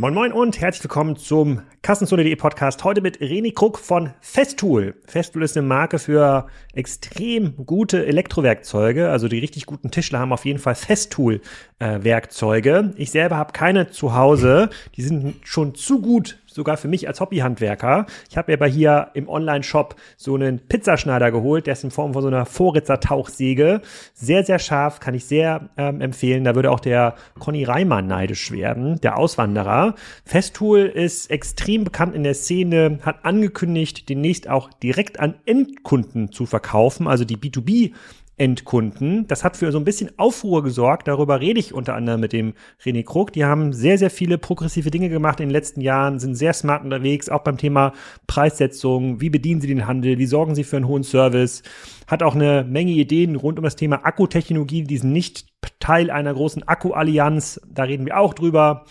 [0.00, 2.84] Moin Moin und herzlich willkommen zum Kassenzone.de Podcast.
[2.84, 4.94] Heute mit René Krug von Festool.
[5.04, 9.10] Festool ist eine Marke für extrem gute Elektrowerkzeuge.
[9.10, 11.42] Also die richtig guten Tischler haben auf jeden Fall Festool
[11.80, 12.94] äh.
[12.96, 14.70] Ich selber habe keine zu Hause.
[14.96, 18.06] Die sind schon zu gut sogar für mich als Hobbyhandwerker.
[18.28, 22.12] Ich habe mir aber hier im Online-Shop so einen Pizzaschneider geholt, der ist in Form
[22.12, 23.80] von so einer Vorritzer-Tauchsäge.
[24.14, 26.44] Sehr, sehr scharf, kann ich sehr ähm, empfehlen.
[26.44, 29.94] Da würde auch der Conny Reimann neidisch werden, der Auswanderer.
[30.24, 36.46] Festool ist extrem bekannt in der Szene, hat angekündigt, demnächst auch direkt an Endkunden zu
[36.46, 37.92] verkaufen, also die B2B
[38.40, 39.26] Endkunden.
[39.26, 41.08] Das hat für so ein bisschen Aufruhr gesorgt.
[41.08, 43.34] Darüber rede ich unter anderem mit dem René Krug.
[43.34, 46.82] Die haben sehr, sehr viele progressive Dinge gemacht in den letzten Jahren, sind sehr smart
[46.82, 47.92] unterwegs, auch beim Thema
[48.26, 49.20] Preissetzung.
[49.20, 50.16] Wie bedienen sie den Handel?
[50.16, 51.62] Wie sorgen sie für einen hohen Service?
[52.06, 54.84] Hat auch eine Menge Ideen rund um das Thema Akkutechnologie.
[54.84, 55.44] Die sind nicht
[55.78, 57.60] Teil einer großen Akku-Allianz.
[57.68, 58.86] Da reden wir auch drüber.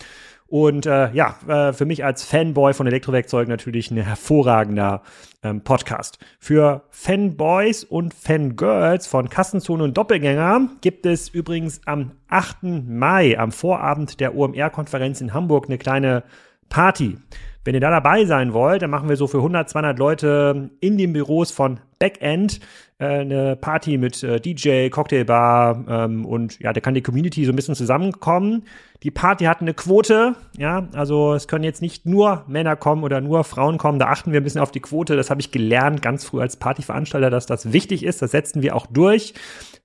[0.50, 5.04] Und äh, ja, äh, für mich als Fanboy von Elektrowerkzeugen natürlich ein hervorragender
[5.44, 6.18] ähm, Podcast.
[6.40, 12.64] Für Fanboys und Fangirls von Kassenzone und Doppelgänger gibt es übrigens am 8.
[12.64, 16.24] Mai, am Vorabend der OMR-Konferenz in Hamburg, eine kleine
[16.68, 17.18] Party.
[17.64, 20.98] Wenn ihr da dabei sein wollt, dann machen wir so für 100, 200 Leute in
[20.98, 22.60] den Büros von Backend
[23.00, 27.54] äh, eine Party mit äh, DJ, Cocktailbar ähm, und ja, da kann die Community so
[27.54, 28.64] ein bisschen zusammenkommen.
[29.04, 33.22] Die Party hat eine Quote, ja, also es können jetzt nicht nur Männer kommen oder
[33.22, 35.16] nur Frauen kommen, da achten wir ein bisschen auf die Quote.
[35.16, 38.22] Das habe ich gelernt ganz früh als Partyveranstalter, dass das wichtig ist.
[38.22, 39.34] Das setzen wir auch durch.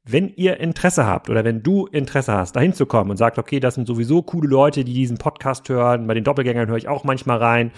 [0.07, 3.59] Wenn ihr Interesse habt oder wenn du Interesse hast, dahin zu kommen und sagt, okay,
[3.59, 7.05] das sind sowieso coole Leute, die diesen Podcast hören, bei den Doppelgängern höre ich auch
[7.05, 7.71] manchmal rein,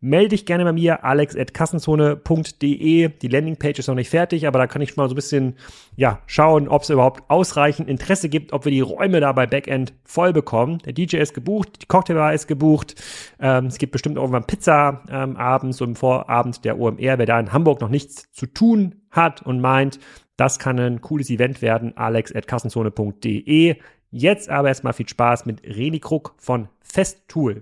[0.00, 3.10] melde dich gerne bei mir, alex.kassenzone.de.
[3.10, 5.56] Die Landingpage ist noch nicht fertig, aber da kann ich schon mal so ein bisschen,
[5.96, 9.92] ja, schauen, ob es überhaupt ausreichend Interesse gibt, ob wir die Räume da bei Backend
[10.04, 10.78] voll bekommen.
[10.78, 12.94] Der DJ ist gebucht, die Cocktailbar ist gebucht.
[13.40, 17.18] Ähm, es gibt bestimmt irgendwann Pizza ähm, abends und im Vorabend der OMR.
[17.18, 19.98] Wer da in Hamburg noch nichts zu tun hat und meint,
[20.36, 21.96] das kann ein cooles Event werden.
[21.96, 23.76] alex.kassenzone.de.
[24.10, 27.60] Jetzt aber erstmal viel Spaß mit Reni Krug von Festool.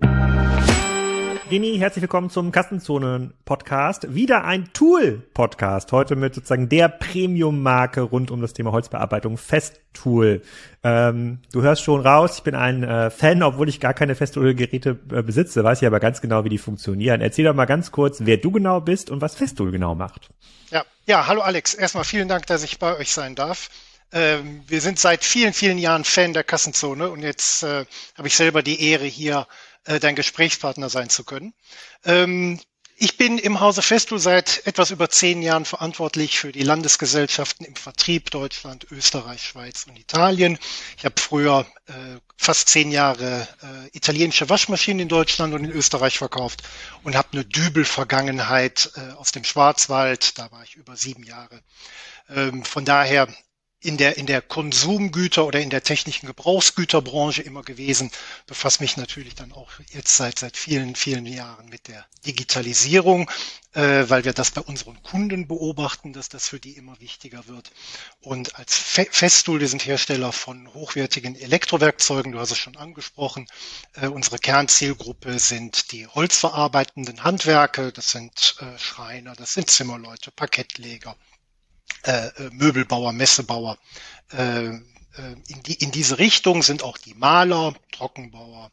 [1.49, 4.13] Reni, herzlich willkommen zum Kassenzonen-Podcast.
[4.13, 5.93] Wieder ein Tool-Podcast.
[5.93, 10.41] Heute mit sozusagen der Premium-Marke rund um das Thema Holzbearbeitung Festool.
[10.83, 14.99] Ähm, du hörst schon raus, ich bin ein äh, Fan, obwohl ich gar keine Festool-Geräte
[15.09, 17.21] äh, besitze, weiß ich aber ganz genau, wie die funktionieren.
[17.21, 20.29] Erzähl doch mal ganz kurz, wer du genau bist und was Festool genau macht.
[20.69, 21.75] Ja, ja, hallo Alex.
[21.75, 23.69] Erstmal vielen Dank, dass ich bei euch sein darf.
[24.11, 27.85] Ähm, wir sind seit vielen, vielen Jahren Fan der Kassenzone und jetzt äh,
[28.17, 29.47] habe ich selber die Ehre, hier
[29.87, 31.53] äh, dein Gesprächspartner sein zu können.
[32.05, 32.59] Ähm,
[32.99, 37.75] ich bin im Hause Festo seit etwas über zehn Jahren verantwortlich für die Landesgesellschaften im
[37.75, 40.57] Vertrieb Deutschland, Österreich, Schweiz und Italien.
[40.97, 41.93] Ich habe früher äh,
[42.37, 46.63] fast zehn Jahre äh, italienische Waschmaschinen in Deutschland und in Österreich verkauft
[47.03, 50.39] und habe eine Dübel-Vergangenheit äh, aus dem Schwarzwald.
[50.39, 51.61] Da war ich über sieben Jahre.
[52.29, 53.27] Ähm, von daher
[53.79, 58.09] in der, in der Konsumgüter- oder in der technischen Gebrauchsgüterbranche immer gewesen,
[58.47, 63.29] befasse mich natürlich dann auch jetzt seit, seit vielen, vielen Jahren mit der Digitalisierung,
[63.73, 67.71] äh, weil wir das bei unseren Kunden beobachten, dass das für die immer wichtiger wird.
[68.19, 73.47] Und als Fe Festool, wir sind Hersteller von hochwertigen Elektrowerkzeugen, du hast es schon angesprochen,
[73.93, 81.15] äh, unsere Kernzielgruppe sind die holzverarbeitenden Handwerke, das sind äh, Schreiner, das sind Zimmerleute, Parkettleger,
[82.03, 83.77] äh, äh, Möbelbauer, Messebauer.
[84.31, 84.79] Äh, äh,
[85.47, 88.71] in, die, in diese Richtung sind auch die Maler, Trockenbauer,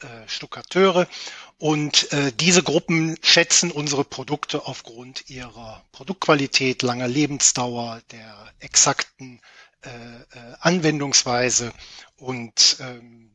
[0.00, 1.06] äh, Stuckateure.
[1.58, 9.40] Und äh, diese Gruppen schätzen unsere Produkte aufgrund ihrer Produktqualität, langer Lebensdauer, der exakten
[9.84, 11.72] äh, äh, Anwendungsweise.
[12.16, 13.30] Und ähm,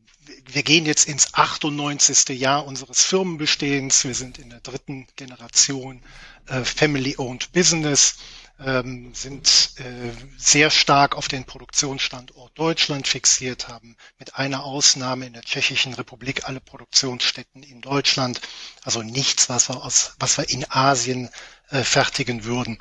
[0.45, 2.37] wir gehen jetzt ins 98.
[2.37, 4.03] Jahr unseres Firmenbestehens.
[4.03, 6.01] Wir sind in der dritten Generation
[6.47, 8.17] äh, Family-Owned Business
[8.59, 15.33] ähm, sind äh, sehr stark auf den Produktionsstandort Deutschland fixiert, haben mit einer Ausnahme in
[15.33, 18.41] der Tschechischen Republik alle Produktionsstätten in Deutschland,
[18.83, 21.29] also nichts, was wir, aus, was wir in Asien
[21.69, 22.79] äh, fertigen würden.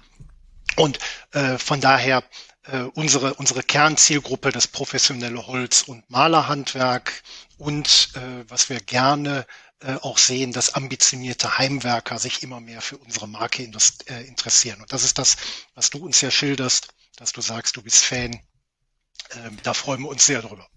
[0.76, 0.98] Und
[1.32, 2.22] äh, von daher
[2.64, 7.22] äh, unsere, unsere Kernzielgruppe, das professionelle Holz- und Malerhandwerk
[7.58, 9.46] und äh, was wir gerne
[10.00, 14.80] auch sehen, dass ambitionierte Heimwerker sich immer mehr für unsere Marke äh, interessieren.
[14.80, 15.36] Und das ist das,
[15.74, 18.40] was du uns ja schilderst, dass du sagst, du bist Fan.
[19.32, 20.68] Ähm, da freuen wir uns sehr drüber.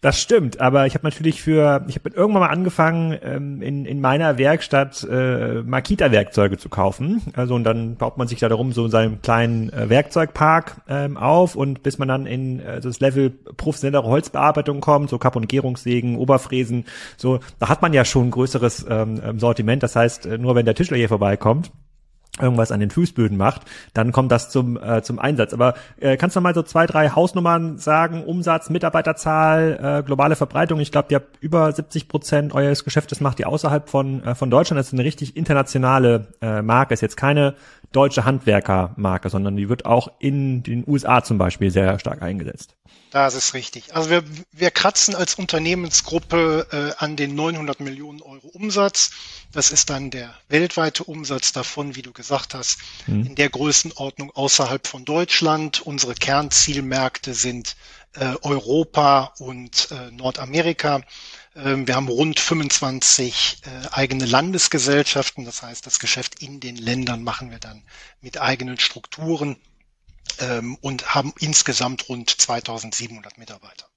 [0.00, 4.00] Das stimmt, aber ich habe natürlich für, ich habe irgendwann mal angefangen, ähm, in, in
[4.00, 7.22] meiner Werkstatt äh, Makita-Werkzeuge zu kaufen.
[7.34, 11.16] Also und dann baut man sich da darum so in seinem kleinen äh, Werkzeugpark ähm,
[11.16, 16.84] auf und bis man dann in äh, das Level professionellere Holzbearbeitung kommt, so Carbonierungssägen, Oberfräsen,
[17.16, 19.82] so, da hat man ja schon ein größeres ähm, ähm Sortiment.
[19.82, 21.72] Das heißt, äh, nur wenn der Tischler hier vorbeikommt,
[22.40, 23.62] irgendwas an den Fußböden macht,
[23.94, 25.52] dann kommt das zum äh, zum Einsatz.
[25.52, 28.24] Aber äh, kannst du mal so zwei, drei Hausnummern sagen?
[28.24, 30.80] Umsatz, Mitarbeiterzahl, äh, globale Verbreitung.
[30.80, 34.50] Ich glaube, ihr habt über 70 Prozent eures Geschäftes macht ihr außerhalb von äh, von
[34.50, 34.78] Deutschland.
[34.78, 36.94] Das ist eine richtig internationale äh, Marke.
[36.94, 37.54] Ist jetzt keine
[37.92, 42.74] deutsche Handwerkermarke, sondern die wird auch in den USA zum Beispiel sehr stark eingesetzt.
[43.10, 43.94] Das ist richtig.
[43.94, 49.10] Also wir, wir kratzen als Unternehmensgruppe äh, an den 900 Millionen Euro Umsatz.
[49.50, 53.24] Das ist dann der weltweite Umsatz davon, wie du gesagt hast, mhm.
[53.24, 55.80] in der Größenordnung außerhalb von Deutschland.
[55.80, 57.76] Unsere Kernzielmärkte sind
[58.14, 61.00] äh, Europa und äh, Nordamerika.
[61.58, 65.44] Ähm, wir haben rund 25 äh, eigene Landesgesellschaften.
[65.44, 67.82] Das heißt, das Geschäft in den Ländern machen wir dann
[68.20, 69.56] mit eigenen Strukturen
[70.38, 73.88] ähm, und haben insgesamt rund 2700 Mitarbeiter.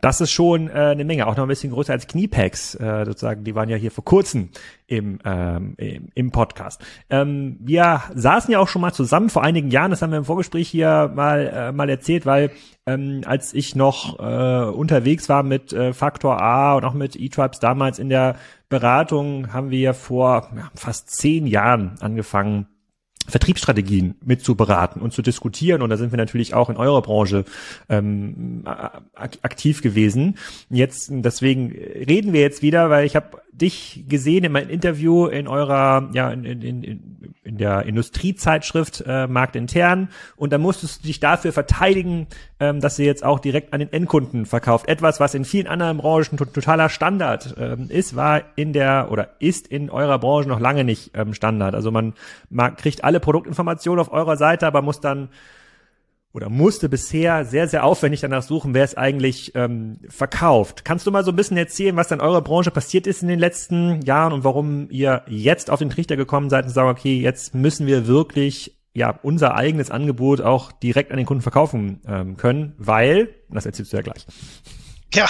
[0.00, 3.42] Das ist schon äh, eine Menge, auch noch ein bisschen größer als Kniepacks, äh, sozusagen.
[3.42, 4.50] Die waren ja hier vor kurzem
[4.86, 5.74] im, ähm,
[6.14, 6.80] im, Podcast.
[7.10, 10.24] Ähm, wir saßen ja auch schon mal zusammen vor einigen Jahren, das haben wir im
[10.24, 12.52] Vorgespräch hier mal, äh, mal erzählt, weil
[12.86, 17.58] ähm, als ich noch äh, unterwegs war mit äh, Faktor A und auch mit E-Tribes
[17.58, 18.36] damals in der
[18.68, 22.66] Beratung, haben wir vor ja, fast zehn Jahren angefangen,
[23.28, 25.82] Vertriebsstrategien mit zu beraten und zu diskutieren.
[25.82, 27.44] Und da sind wir natürlich auch in eurer Branche
[27.88, 28.64] ähm,
[29.14, 30.36] aktiv gewesen.
[30.70, 35.48] Jetzt deswegen reden wir jetzt wieder, weil ich habe dich gesehen in meinem Interview in
[35.48, 41.08] eurer, ja, in, in, in, in der Industriezeitschrift äh, Markt intern und da musstest du
[41.08, 42.26] dich dafür verteidigen,
[42.60, 44.88] ähm, dass ihr jetzt auch direkt an den Endkunden verkauft.
[44.88, 49.66] Etwas, was in vielen anderen Branchen totaler Standard ähm, ist, war in der oder ist
[49.66, 51.74] in eurer Branche noch lange nicht ähm, Standard.
[51.74, 52.14] Also man,
[52.50, 55.28] man kriegt alle Produktinformationen auf eurer Seite, aber muss dann
[56.38, 60.84] oder musste bisher sehr, sehr aufwendig danach suchen, wer es eigentlich ähm, verkauft.
[60.84, 63.40] Kannst du mal so ein bisschen erzählen, was in eurer Branche passiert ist in den
[63.40, 67.56] letzten Jahren und warum ihr jetzt auf den Trichter gekommen seid und sagen, okay, jetzt
[67.56, 72.74] müssen wir wirklich ja unser eigenes Angebot auch direkt an den Kunden verkaufen ähm, können,
[72.78, 74.24] weil, das erzählst du ja gleich.
[75.12, 75.28] Ja,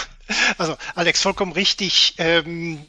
[0.59, 2.17] also Alex, vollkommen richtig.
[2.19, 2.81] Ähm,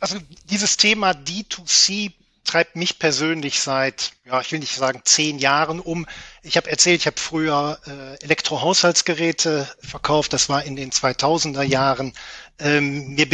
[0.00, 0.16] also
[0.48, 2.12] dieses Thema D2C
[2.48, 6.06] treibt mich persönlich seit, ja, ich will nicht sagen zehn Jahren um.
[6.42, 12.14] Ich habe erzählt, ich habe früher äh, Elektrohaushaltsgeräte verkauft, das war in den 2000er Jahren.
[12.58, 13.28] Ähm, mir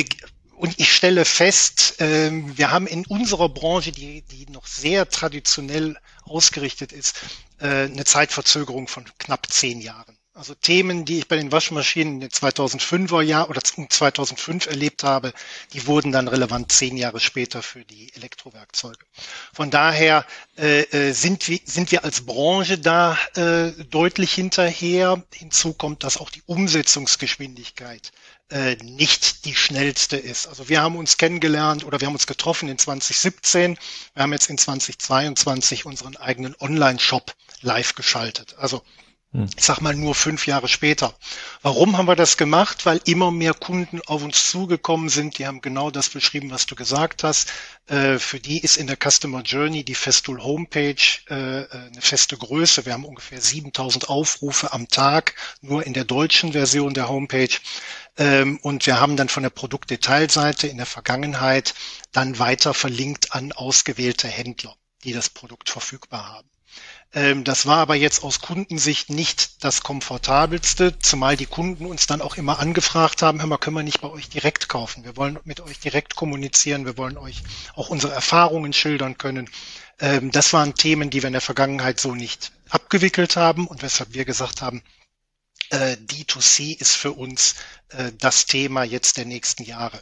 [0.56, 5.96] und ich stelle fest, ähm, wir haben in unserer Branche, die, die noch sehr traditionell
[6.22, 7.20] ausgerichtet ist,
[7.60, 10.13] äh, eine Zeitverzögerung von knapp zehn Jahren.
[10.36, 15.32] Also Themen, die ich bei den Waschmaschinen in den 2005er Jahr oder 2005 erlebt habe,
[15.72, 18.98] die wurden dann relevant zehn Jahre später für die Elektrowerkzeuge.
[19.52, 20.26] Von daher
[20.58, 25.22] äh, äh, sind, wir, sind wir als Branche da äh, deutlich hinterher.
[25.32, 28.10] Hinzu kommt, dass auch die Umsetzungsgeschwindigkeit
[28.50, 30.48] äh, nicht die schnellste ist.
[30.48, 33.78] Also wir haben uns kennengelernt oder wir haben uns getroffen in 2017.
[34.14, 38.56] Wir haben jetzt in 2022 unseren eigenen Online-Shop live geschaltet.
[38.58, 38.82] Also.
[39.56, 41.12] Ich sag mal nur fünf Jahre später.
[41.60, 42.86] Warum haben wir das gemacht?
[42.86, 46.76] Weil immer mehr Kunden auf uns zugekommen sind, die haben genau das beschrieben, was du
[46.76, 47.52] gesagt hast.
[47.88, 50.94] Äh, für die ist in der Customer Journey die Festool Homepage
[51.28, 52.86] äh, äh eine feste Größe.
[52.86, 57.58] Wir haben ungefähr 7000 Aufrufe am Tag, nur in der deutschen Version der Homepage.
[58.16, 61.74] Ähm, und wir haben dann von der Produktdetailseite in der Vergangenheit
[62.12, 66.53] dann weiter verlinkt an ausgewählte Händler, die das Produkt verfügbar haben.
[67.14, 72.20] Ähm, das war aber jetzt aus Kundensicht nicht das komfortabelste, zumal die Kunden uns dann
[72.20, 75.04] auch immer angefragt haben, hör mal, können wir nicht bei euch direkt kaufen?
[75.04, 77.42] Wir wollen mit euch direkt kommunizieren, wir wollen euch
[77.76, 79.48] auch unsere Erfahrungen schildern können.
[80.00, 84.12] Ähm, das waren Themen, die wir in der Vergangenheit so nicht abgewickelt haben und weshalb
[84.12, 84.82] wir gesagt haben,
[85.70, 87.54] äh, D2C ist für uns
[87.90, 90.00] äh, das Thema jetzt der nächsten Jahre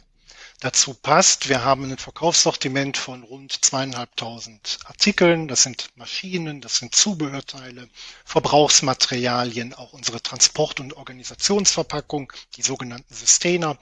[0.63, 1.49] dazu passt.
[1.49, 5.49] Wir haben ein Verkaufssortiment von rund zweieinhalbtausend Artikeln.
[5.49, 7.89] Das sind Maschinen, das sind Zubehörteile,
[8.23, 13.77] Verbrauchsmaterialien, auch unsere Transport- und Organisationsverpackung, die sogenannten Sustainer.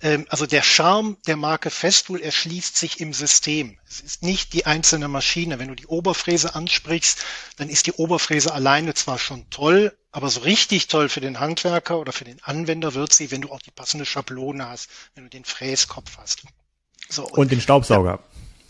[0.00, 3.78] Ähm, also der Charme der Marke Festool erschließt sich im System.
[3.86, 5.58] Es ist nicht die einzelne Maschine.
[5.58, 7.22] Wenn du die Oberfräse ansprichst,
[7.56, 11.98] dann ist die Oberfräse alleine zwar schon toll, aber so richtig toll für den Handwerker
[11.98, 15.30] oder für den Anwender wird sie, wenn du auch die passende Schablone hast, wenn du
[15.30, 16.42] den Fräskopf hast.
[17.08, 18.20] So, und, und den Staubsauger.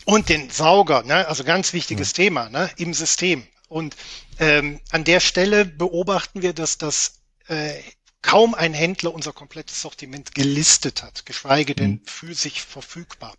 [0.05, 1.27] Und den Sauger, ne?
[1.27, 2.23] also ganz wichtiges ja.
[2.23, 2.69] Thema ne?
[2.77, 3.45] im System.
[3.67, 3.95] Und
[4.39, 7.73] ähm, an der Stelle beobachten wir, dass das äh,
[8.21, 12.01] kaum ein Händler unser komplettes Sortiment gelistet hat, geschweige denn mhm.
[12.05, 13.35] physisch verfügbar.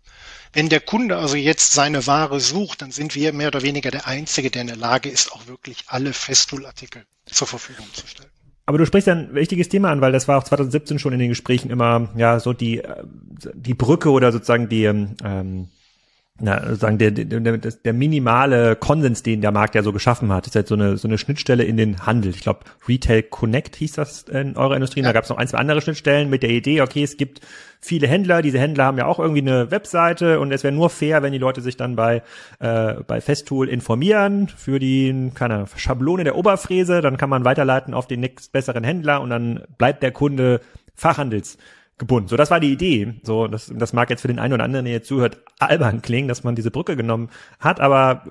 [0.53, 4.05] Wenn der Kunde also jetzt seine Ware sucht, dann sind wir mehr oder weniger der
[4.05, 8.29] Einzige, der in der Lage ist, auch wirklich alle Festool-Artikel zur Verfügung zu stellen.
[8.67, 11.29] Aber du sprichst ein wichtiges Thema an, weil das war auch 2017 schon in den
[11.29, 12.81] Gesprächen immer ja so die
[13.53, 15.69] die Brücke oder sozusagen die ähm,
[16.37, 20.55] na, sagen der, der, der minimale Konsens, den der Markt ja so geschaffen hat, ist
[20.55, 22.31] halt so eine so eine Schnittstelle in den Handel.
[22.31, 24.99] Ich glaube, Retail Connect hieß das in eurer Industrie.
[24.99, 25.07] Ja.
[25.07, 27.39] Da gab es noch ein, zwei andere Schnittstellen mit der Idee, okay, es gibt
[27.79, 31.23] viele Händler, diese Händler haben ja auch irgendwie eine Webseite und es wäre nur fair,
[31.23, 32.21] wenn die Leute sich dann bei
[32.59, 38.07] äh, bei Festool informieren für die keine Schablone der Oberfräse, dann kann man weiterleiten auf
[38.07, 40.59] den nächst besseren Händler und dann bleibt der Kunde
[40.95, 41.57] Fachhandels
[41.97, 42.27] gebunden.
[42.27, 43.15] So, das war die Idee.
[43.23, 46.27] So, das, das mag jetzt für den einen oder anderen, der jetzt zuhört, albern klingen,
[46.27, 48.23] dass man diese Brücke genommen hat, aber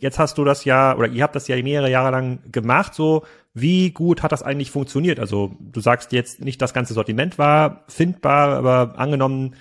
[0.00, 3.24] jetzt hast du das ja, oder ihr habt das ja mehrere Jahre lang gemacht, so,
[3.54, 5.20] wie gut hat das eigentlich funktioniert?
[5.20, 9.54] Also, du sagst jetzt nicht, das ganze Sortiment war findbar, aber angenommen,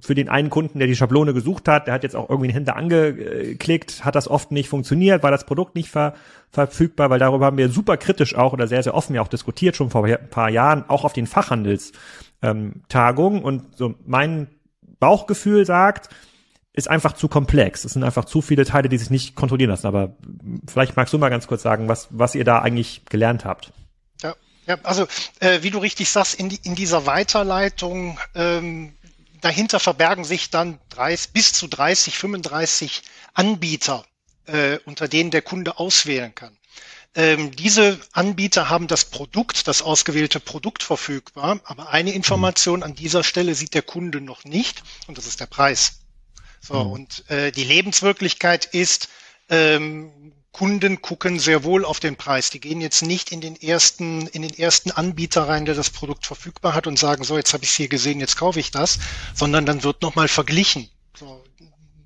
[0.00, 2.54] für den einen Kunden, der die Schablone gesucht hat, der hat jetzt auch irgendwie einen
[2.54, 6.14] Händler angeklickt, hat das oft nicht funktioniert, war das Produkt nicht ver
[6.50, 9.74] verfügbar, weil darüber haben wir super kritisch auch oder sehr, sehr offen ja auch diskutiert,
[9.74, 11.92] schon vor ein paar Jahren, auch auf den Fachhandels
[12.42, 14.48] ähm, Tagung und so mein
[14.98, 16.08] Bauchgefühl sagt,
[16.74, 17.84] ist einfach zu komplex.
[17.84, 19.86] Es sind einfach zu viele Teile, die sich nicht kontrollieren lassen.
[19.86, 20.16] Aber
[20.66, 23.72] vielleicht magst du mal ganz kurz sagen, was, was ihr da eigentlich gelernt habt.
[24.22, 24.34] Ja,
[24.66, 25.06] ja also
[25.40, 28.94] äh, wie du richtig sagst, in, die, in dieser Weiterleitung ähm,
[29.42, 33.02] dahinter verbergen sich dann 30, bis zu 30, 35
[33.34, 34.04] Anbieter,
[34.46, 36.56] äh, unter denen der Kunde auswählen kann.
[37.14, 43.22] Ähm, diese Anbieter haben das Produkt, das ausgewählte Produkt verfügbar, aber eine Information an dieser
[43.22, 46.00] Stelle sieht der Kunde noch nicht und das ist der Preis.
[46.60, 46.92] So, mhm.
[46.92, 49.08] und äh, die Lebenswirklichkeit ist,
[49.50, 52.50] ähm, Kunden gucken sehr wohl auf den Preis.
[52.50, 56.26] Die gehen jetzt nicht in den ersten, in den ersten Anbieter rein, der das Produkt
[56.26, 58.98] verfügbar hat und sagen, so, jetzt habe ich es hier gesehen, jetzt kaufe ich das,
[59.34, 60.90] sondern dann wird nochmal verglichen.
[61.18, 61.42] So,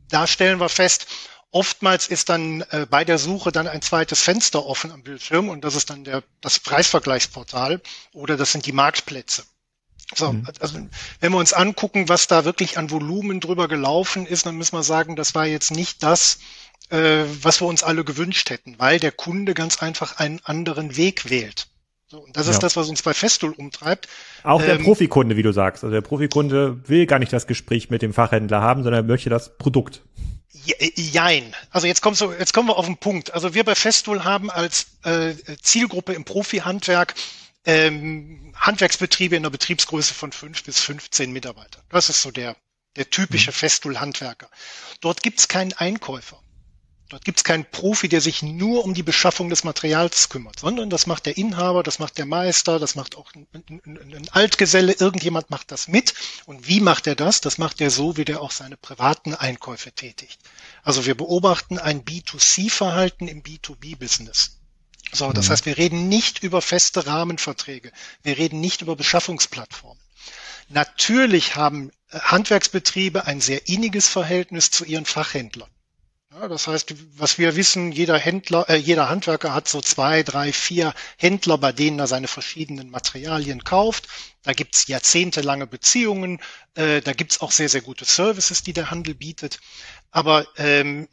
[0.09, 1.07] da stellen wir fest,
[1.53, 5.65] Oftmals ist dann äh, bei der Suche dann ein zweites Fenster offen am Bildschirm und
[5.65, 7.81] das ist dann der, das Preisvergleichsportal
[8.13, 9.45] oder das sind die Marktplätze.
[10.15, 10.47] So, mhm.
[10.61, 10.79] also
[11.21, 14.85] wenn wir uns angucken, was da wirklich an Volumen drüber gelaufen ist, dann müssen wir
[14.85, 16.39] sagen, das war jetzt nicht das,
[16.91, 21.29] äh, was wir uns alle gewünscht hätten, weil der Kunde ganz einfach einen anderen Weg
[21.29, 21.69] wählt.
[22.09, 22.61] So, und das ist ja.
[22.61, 24.07] das, was uns bei Festool umtreibt.
[24.45, 25.83] Auch der ähm, Profikunde, wie du sagst.
[25.83, 29.29] Also der Profikunde will gar nicht das Gespräch mit dem Fachhändler haben, sondern er möchte
[29.29, 30.03] das Produkt.
[30.65, 31.55] Jein.
[31.71, 33.33] Also jetzt kommst du, jetzt kommen wir auf den Punkt.
[33.35, 37.15] Also wir bei Festool haben als äh, Zielgruppe im Profi-Handwerk
[37.67, 41.83] ähm, Handwerksbetriebe in der Betriebsgröße von fünf bis 15 Mitarbeitern.
[41.91, 42.57] Das ist so der,
[42.95, 43.55] der typische mhm.
[43.55, 44.49] Festool-Handwerker.
[45.01, 46.41] Dort gibt's keinen Einkäufer.
[47.09, 50.91] Dort gibt es keinen Profi, der sich nur um die Beschaffung des Materials kümmert, sondern
[50.91, 54.93] das macht der Inhaber, das macht der Meister, das macht auch ein, ein, ein, Altgeselle,
[54.93, 56.15] irgendjemand macht das mit.
[56.47, 57.41] Und wie macht er das?
[57.41, 60.41] Das macht er so, wie der auch seine privaten Einkäufe tätigt.
[60.83, 64.59] Also wir beobachten ein B2C-Verhalten im B2B-Business.
[65.13, 65.53] So, das mhm.
[65.53, 67.93] heißt, wir reden nicht über feste Rahmenverträge.
[68.25, 70.03] Wir reden nicht über Beschaffungsplattformen.
[70.69, 75.71] Natürlich haben äh, Handwerksbetriebe ein sehr inniges Verhältnis zu ihren Fachhändlern.
[76.39, 80.53] Ja, das heißt, was wir wissen, jeder Händler, äh, jeder Handwerker hat so zwei, drei,
[80.53, 84.07] vier Händler, bei denen er seine verschiedenen Materialien kauft.
[84.43, 86.41] Da gibt's jahrzehntelange Beziehungen,
[86.75, 89.61] äh, da gibt's auch sehr, sehr gute Services, die der Handel bietet.
[90.11, 91.09] Aber ähm,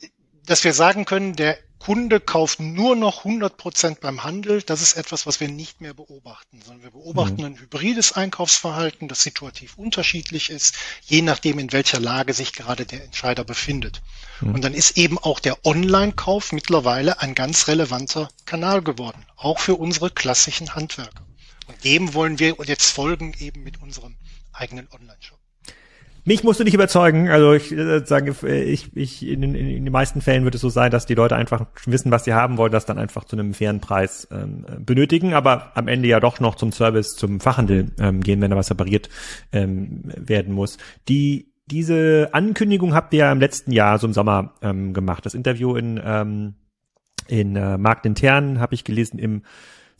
[0.45, 4.93] dass wir sagen können, der Kunde kauft nur noch 100 Prozent beim Handel, das ist
[4.93, 7.43] etwas, was wir nicht mehr beobachten, sondern wir beobachten mhm.
[7.43, 13.03] ein hybrides Einkaufsverhalten, das situativ unterschiedlich ist, je nachdem, in welcher Lage sich gerade der
[13.03, 14.01] Entscheider befindet.
[14.39, 14.55] Mhm.
[14.55, 19.75] Und dann ist eben auch der Online-Kauf mittlerweile ein ganz relevanter Kanal geworden, auch für
[19.75, 21.25] unsere klassischen Handwerker.
[21.67, 24.15] Und dem wollen wir jetzt folgen eben mit unserem
[24.53, 25.42] eigenen Online-Shop.
[26.25, 27.29] Mich musst du nicht überzeugen.
[27.29, 30.61] Also ich äh, sage, äh, ich, ich in, in, in den meisten Fällen wird es
[30.61, 33.35] so sein, dass die Leute einfach wissen, was sie haben wollen, das dann einfach zu
[33.35, 37.91] einem fairen Preis ähm, benötigen, aber am Ende ja doch noch zum Service, zum Fachhandel
[37.99, 39.09] ähm, gehen, wenn da was repariert
[39.51, 40.77] ähm, werden muss.
[41.09, 45.25] Die diese Ankündigung habt ihr ja im letzten Jahr, so im Sommer, ähm, gemacht.
[45.25, 46.55] Das Interview in ähm,
[47.27, 49.43] in äh, Marktintern habe ich gelesen im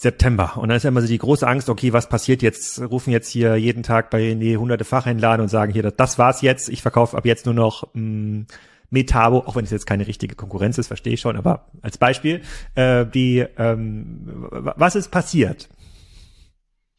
[0.04, 0.58] September.
[0.58, 2.80] Und dann ist ja immer so die große Angst, okay, was passiert jetzt?
[2.80, 6.42] Rufen jetzt hier jeden Tag bei nee, hunderte Fachhändler an und sagen hier, das war's
[6.42, 8.48] jetzt, ich verkaufe ab jetzt nur noch mh, mm,
[8.92, 12.44] Metabo, auch wenn es jetzt keine richtige Konkurrenz ist, verstehe ich schon, aber als Beispiel,
[12.76, 15.68] äh, die, ähm, was ist passiert?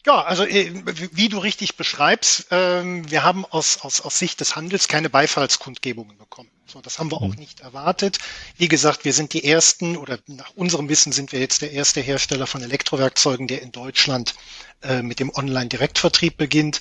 [0.04, 0.72] Ja, also äh,
[1.12, 6.18] wie du richtig beschreibst, ähm, wir haben aus, aus, aus Sicht des Handels keine Beifallskundgebungen
[6.18, 6.50] bekommen.
[6.74, 7.38] So, das haben wir auch mhm.
[7.38, 8.18] nicht erwartet.
[8.56, 12.00] Wie gesagt, wir sind die ersten oder nach unserem Wissen sind wir jetzt der erste
[12.00, 14.34] Hersteller von Elektrowerkzeugen, der in Deutschland
[14.82, 16.80] äh, mit dem Online-Direktvertrieb beginnt.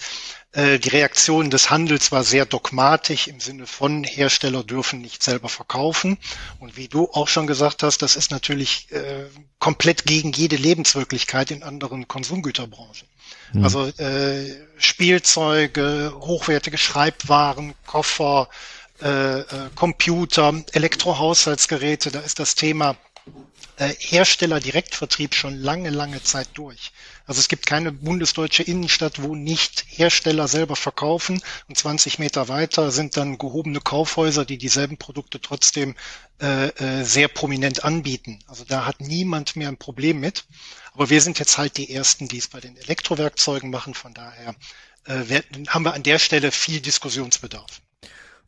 [0.52, 5.48] Äh, die Reaktion des Handels war sehr dogmatisch im Sinne von Hersteller dürfen nicht selber
[5.48, 6.18] verkaufen.
[6.60, 9.26] Und wie du auch schon gesagt hast, das ist natürlich äh,
[9.60, 13.08] komplett gegen jede Lebenswirklichkeit in anderen Konsumgüterbranchen.
[13.54, 13.64] Mhm.
[13.64, 18.50] Also äh, Spielzeuge, hochwertige Schreibwaren, Koffer,
[19.04, 22.96] äh, Computer, Elektrohaushaltsgeräte, da ist das Thema
[23.78, 26.92] äh, Hersteller-Direktvertrieb schon lange, lange Zeit durch.
[27.26, 32.92] Also es gibt keine bundesdeutsche Innenstadt, wo nicht Hersteller selber verkaufen und 20 Meter weiter
[32.92, 35.96] sind dann gehobene Kaufhäuser, die dieselben Produkte trotzdem
[36.42, 38.40] äh, äh, sehr prominent anbieten.
[38.48, 40.46] Also da hat niemand mehr ein Problem mit.
[40.94, 43.94] Aber wir sind jetzt halt die Ersten, die es bei den Elektrowerkzeugen machen.
[43.96, 44.56] Von daher
[45.06, 47.82] äh, haben wir an der Stelle viel Diskussionsbedarf.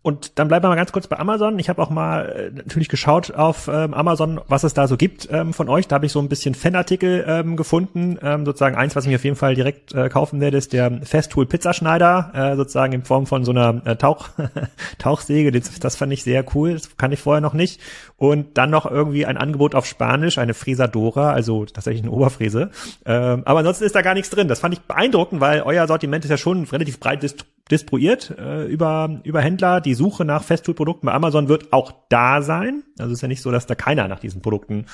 [0.05, 1.57] Und dann bleiben wir mal ganz kurz bei Amazon.
[1.57, 5.27] Ich habe auch mal äh, natürlich geschaut auf ähm, Amazon, was es da so gibt
[5.31, 5.87] ähm, von euch.
[5.87, 8.19] Da habe ich so ein bisschen Fanartikel ähm, gefunden.
[8.21, 10.91] Ähm, sozusagen eins, was ich mir auf jeden Fall direkt äh, kaufen werde, ist der
[11.01, 14.29] Festool Pizzaschneider, äh, sozusagen in Form von so einer äh, Tauch
[14.99, 15.51] Tauchsäge.
[15.51, 16.73] Das, das fand ich sehr cool.
[16.73, 17.81] Das kann ich vorher noch nicht.
[18.15, 22.69] Und dann noch irgendwie ein Angebot auf Spanisch, eine Fresadora, also tatsächlich eine Oberfräse.
[23.07, 24.49] Ähm, aber ansonsten ist da gar nichts drin.
[24.49, 27.23] Das fand ich beeindruckend, weil euer Sortiment ist ja schon relativ breit
[27.71, 29.81] distribuiert äh, über, über Händler.
[29.81, 32.83] Die Suche nach Festool-Produkten bei Amazon wird auch da sein.
[32.99, 34.85] Also ist ja nicht so, dass da keiner nach diesen Produkten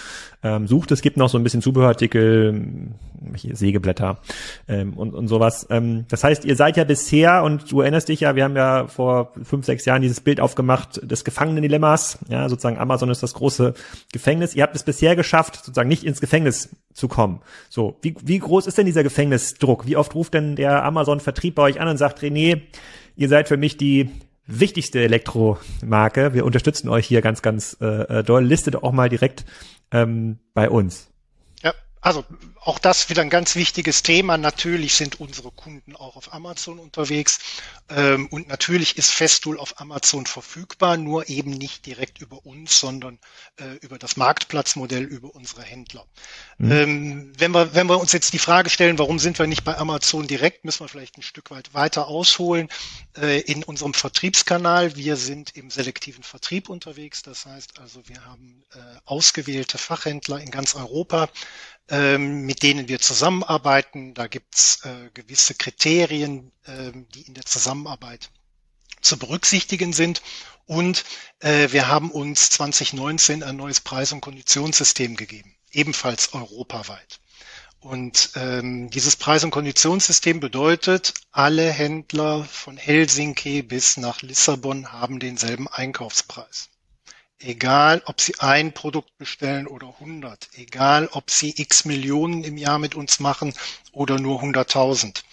[0.42, 0.92] ähm, sucht.
[0.92, 2.94] Es gibt noch so ein bisschen Zubehörartikel,
[3.36, 4.20] Sägeblätter
[4.68, 5.68] ähm, und, und sowas.
[5.70, 8.88] Ähm, das heißt, ihr seid ja bisher, und du erinnerst dich ja, wir haben ja
[8.88, 12.20] vor fünf, sechs Jahren dieses Bild aufgemacht des Gefangenen-Dilemmas.
[12.30, 13.74] Ja, sozusagen Amazon ist das große
[14.13, 14.56] Gefängnis.
[14.56, 17.42] Ihr habt es bisher geschafft, sozusagen nicht ins Gefängnis zu kommen.
[17.70, 19.86] So, wie, wie groß ist denn dieser Gefängnisdruck?
[19.86, 22.61] Wie oft ruft denn der Amazon-Vertrieb bei euch an und sagt, René,
[23.15, 24.10] ihr seid für mich die
[24.46, 26.34] wichtigste Elektromarke.
[26.34, 28.44] Wir unterstützen euch hier ganz, ganz äh, äh doll.
[28.44, 29.46] Listet auch mal direkt
[29.91, 31.10] ähm, bei uns.
[31.63, 32.24] Ja, also
[32.63, 34.38] auch das wieder ein ganz wichtiges Thema.
[34.38, 37.39] Natürlich sind unsere Kunden auch auf Amazon unterwegs
[37.89, 43.18] ähm, und natürlich ist Festool auf Amazon verfügbar, nur eben nicht direkt über uns, sondern
[43.60, 46.06] äh, über das Marktplatzmodell, über unsere Händler.
[46.60, 46.72] Mhm.
[46.72, 49.75] Ähm, wenn, wir, wenn wir uns jetzt die Frage stellen, warum sind wir nicht bei
[49.77, 52.70] Amazon direkt, müssen wir vielleicht ein Stück weit weiter ausholen.
[53.18, 58.64] Äh, in unserem Vertriebskanal, wir sind im selektiven Vertrieb unterwegs, das heißt also, wir haben
[58.75, 61.27] äh, ausgewählte Fachhändler in ganz Europa,
[61.90, 64.14] ähm, mit denen wir zusammenarbeiten.
[64.14, 68.29] Da gibt's äh, gewisse Kriterien, äh, die in der Zusammenarbeit
[69.00, 70.22] zu berücksichtigen sind.
[70.66, 71.05] Und
[71.40, 77.22] äh, wir haben uns 2019 ein neues Preis- und Konditionssystem gegeben, ebenfalls europaweit.
[77.79, 85.22] Und ähm, dieses Preis- und Konditionssystem bedeutet, alle Händler von Helsinki bis nach Lissabon haben
[85.22, 86.68] denselben Einkaufspreis.
[87.44, 92.77] Egal, ob Sie ein Produkt bestellen oder 100, egal, ob Sie x Millionen im Jahr
[92.77, 93.54] mit uns machen
[93.92, 95.24] oder nur 100.000.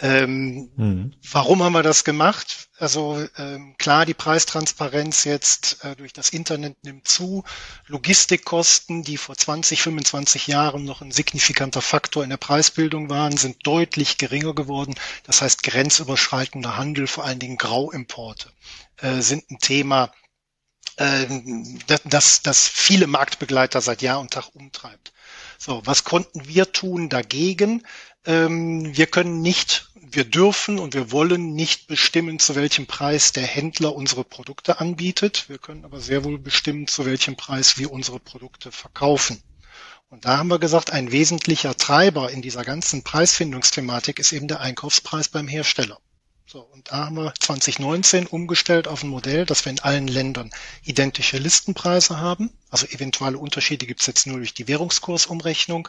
[0.00, 1.12] Ähm, mhm.
[1.30, 2.68] Warum haben wir das gemacht?
[2.78, 7.44] Also ähm, klar, die Preistransparenz jetzt äh, durch das Internet nimmt zu.
[7.86, 13.64] Logistikkosten, die vor 20, 25 Jahren noch ein signifikanter Faktor in der Preisbildung waren, sind
[13.64, 14.96] deutlich geringer geworden.
[15.22, 18.50] Das heißt, grenzüberschreitender Handel, vor allen Dingen Grauimporte,
[18.96, 20.10] äh, sind ein Thema,
[22.04, 25.12] das, das viele Marktbegleiter seit Jahr und Tag umtreibt.
[25.58, 27.82] So, was konnten wir tun dagegen?
[28.26, 33.46] Ähm, wir können nicht, wir dürfen und wir wollen nicht bestimmen, zu welchem Preis der
[33.46, 35.48] Händler unsere Produkte anbietet.
[35.48, 39.42] Wir können aber sehr wohl bestimmen, zu welchem Preis wir unsere Produkte verkaufen.
[40.10, 44.60] Und da haben wir gesagt, ein wesentlicher Treiber in dieser ganzen Preisfindungsthematik ist eben der
[44.60, 45.98] Einkaufspreis beim Hersteller.
[46.46, 50.52] So, und da haben wir 2019 umgestellt auf ein Modell, dass wir in allen Ländern
[50.82, 52.50] identische Listenpreise haben.
[52.68, 55.88] Also eventuelle Unterschiede gibt es jetzt nur durch die Währungskursumrechnung.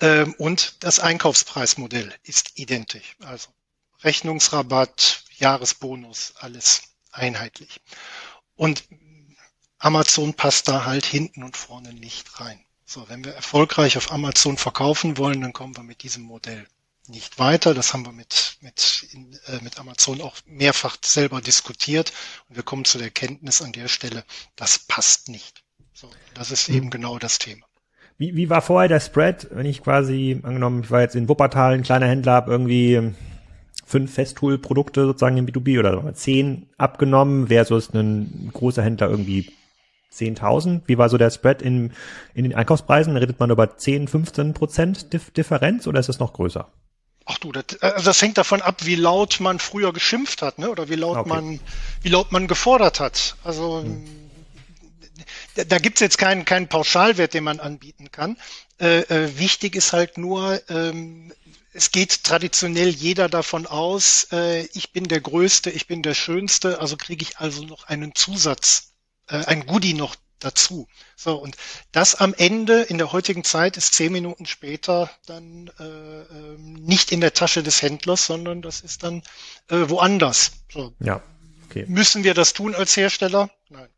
[0.00, 3.16] Ähm, und das Einkaufspreismodell ist identisch.
[3.20, 3.50] Also
[4.02, 7.80] Rechnungsrabatt, Jahresbonus, alles einheitlich.
[8.56, 8.84] Und
[9.78, 12.64] Amazon passt da halt hinten und vorne nicht rein.
[12.86, 16.66] So, wenn wir erfolgreich auf Amazon verkaufen wollen, dann kommen wir mit diesem Modell
[17.08, 17.74] nicht weiter.
[17.74, 19.08] Das haben wir mit, mit,
[19.46, 22.12] äh, mit Amazon auch mehrfach selber diskutiert.
[22.48, 24.24] Und wir kommen zu der Kenntnis an der Stelle,
[24.56, 25.62] das passt nicht.
[25.92, 26.76] So, das ist mhm.
[26.76, 27.66] eben genau das Thema.
[28.16, 31.74] Wie, wie war vorher der Spread, wenn ich quasi, angenommen, ich war jetzt in Wuppertal,
[31.74, 33.12] ein kleiner Händler, habe irgendwie
[33.84, 39.52] fünf Festool-Produkte sozusagen im B2B oder zehn abgenommen versus ein großer Händler irgendwie
[40.12, 40.82] 10.000.
[40.86, 41.92] Wie war so der Spread in,
[42.34, 43.16] in den Einkaufspreisen?
[43.16, 46.68] Redet man über 10, 15 Prozent Differenz oder ist es noch größer?
[47.26, 50.70] Ach du, das, also das hängt davon ab, wie laut man früher geschimpft hat, ne?
[50.70, 51.28] Oder wie laut okay.
[51.28, 51.60] man,
[52.02, 53.36] wie laut man gefordert hat.
[53.44, 54.04] Also hm.
[55.54, 58.36] da, da gibt's jetzt keinen, keinen Pauschalwert, den man anbieten kann.
[58.78, 61.32] Äh, äh, wichtig ist halt nur, ähm,
[61.72, 66.78] es geht traditionell jeder davon aus, äh, ich bin der Größte, ich bin der Schönste,
[66.80, 68.92] also kriege ich also noch einen Zusatz,
[69.28, 70.88] äh, ein Goodie noch dazu.
[71.16, 71.56] So, und
[71.92, 77.12] das am Ende in der heutigen Zeit ist zehn Minuten später dann äh, ähm, nicht
[77.12, 79.22] in der Tasche des Händlers, sondern das ist dann
[79.68, 80.52] äh, woanders.
[80.72, 80.94] So.
[81.00, 81.22] Ja.
[81.68, 81.86] Okay.
[81.88, 83.50] Müssen wir das tun als Hersteller?
[83.68, 83.88] Nein.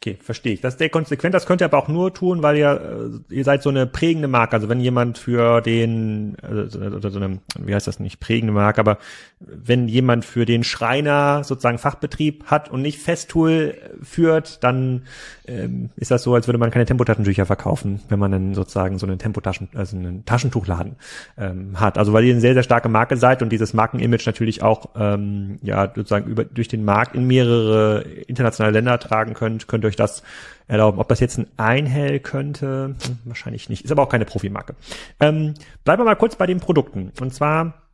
[0.00, 0.60] Okay, verstehe ich.
[0.60, 1.34] Das ist sehr konsequent.
[1.34, 4.28] Das könnt ihr aber auch nur tun, weil ihr, äh, ihr seid so eine prägende
[4.28, 4.54] Marke.
[4.54, 8.80] Also wenn jemand für den, also, oder so eine, wie heißt das nicht, prägende Marke,
[8.80, 8.98] aber
[9.40, 15.02] wenn jemand für den Schreiner sozusagen Fachbetrieb hat und nicht Festool führt, dann
[15.48, 19.06] ähm, ist das so, als würde man keine Tempotaschentücher verkaufen, wenn man dann sozusagen so
[19.06, 20.94] einen Tempotaschen, also einen Taschentuchladen
[21.36, 21.98] ähm, hat.
[21.98, 25.58] Also weil ihr eine sehr, sehr starke Marke seid und dieses Markenimage natürlich auch ähm,
[25.62, 29.96] ja sozusagen über durch den Markt in mehrere internationale Länder tragen könnt, könnt ihr euch
[29.96, 30.22] das
[30.66, 30.98] erlauben.
[30.98, 33.84] Ob das jetzt ein Einhell könnte, hm, wahrscheinlich nicht.
[33.84, 34.74] Ist aber auch keine Profimarke.
[35.20, 37.12] Ähm, bleiben wir mal kurz bei den Produkten.
[37.20, 37.88] Und zwar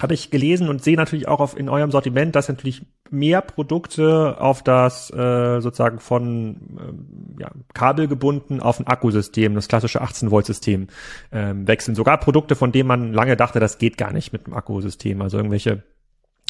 [0.00, 4.36] habe ich gelesen und sehe natürlich auch auf in eurem Sortiment, dass natürlich mehr Produkte
[4.38, 10.30] auf das äh, sozusagen von ähm, ja, Kabel gebunden auf ein Akkusystem, das klassische 18
[10.30, 10.86] Volt System
[11.32, 11.96] ähm, wechseln.
[11.96, 15.20] Sogar Produkte, von denen man lange dachte, das geht gar nicht mit dem Akkusystem.
[15.20, 15.82] Also irgendwelche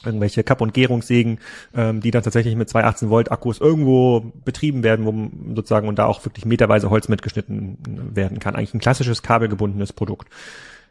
[0.05, 1.39] irgendwelche Kapp- und Gärungssägen,
[1.75, 5.99] ähm, die dann tatsächlich mit zwei 18 Volt Akkus irgendwo betrieben werden, wo sozusagen und
[5.99, 7.79] da auch wirklich meterweise Holz mitgeschnitten
[8.15, 8.55] werden kann.
[8.55, 10.29] Eigentlich ein klassisches kabelgebundenes Produkt.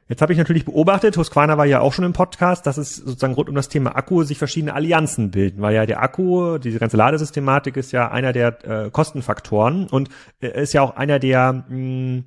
[0.09, 3.33] Jetzt habe ich natürlich beobachtet, Husqvarna war ja auch schon im Podcast, dass es sozusagen
[3.33, 6.95] rund um das Thema Akku sich verschiedene Allianzen bilden, weil ja der Akku, diese ganze
[6.95, 12.23] Ladesystematik ist ja einer der äh, Kostenfaktoren und äh, ist ja auch einer der mh,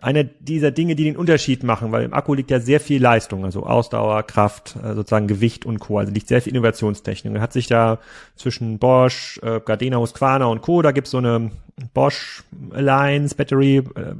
[0.00, 3.44] einer dieser Dinge, die den Unterschied machen, weil im Akku liegt ja sehr viel Leistung,
[3.44, 5.98] also Ausdauer, Kraft, äh, sozusagen Gewicht und Co.
[5.98, 7.34] Also liegt sehr viel Innovationstechnik.
[7.34, 7.98] Er hat sich da
[8.36, 10.82] zwischen Bosch, äh, Gardena, Husqvarna und Co.
[10.82, 11.50] Da gibt's so eine
[11.92, 14.14] Bosch Alliance Battery äh,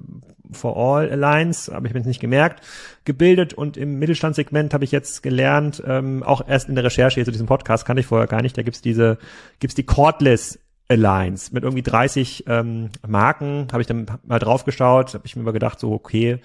[0.53, 2.63] for All Alliance, habe ich mir jetzt nicht gemerkt,
[3.05, 7.31] gebildet und im Mittelstandssegment habe ich jetzt gelernt, ähm, auch erst in der Recherche zu
[7.31, 9.19] diesem Podcast, kann ich vorher gar nicht, da gibt's diese,
[9.59, 15.15] gibt's die Cordless Alliance mit irgendwie 30 ähm, Marken, habe ich dann mal drauf geschaut,
[15.15, 16.41] habe ich mir immer gedacht, so okay,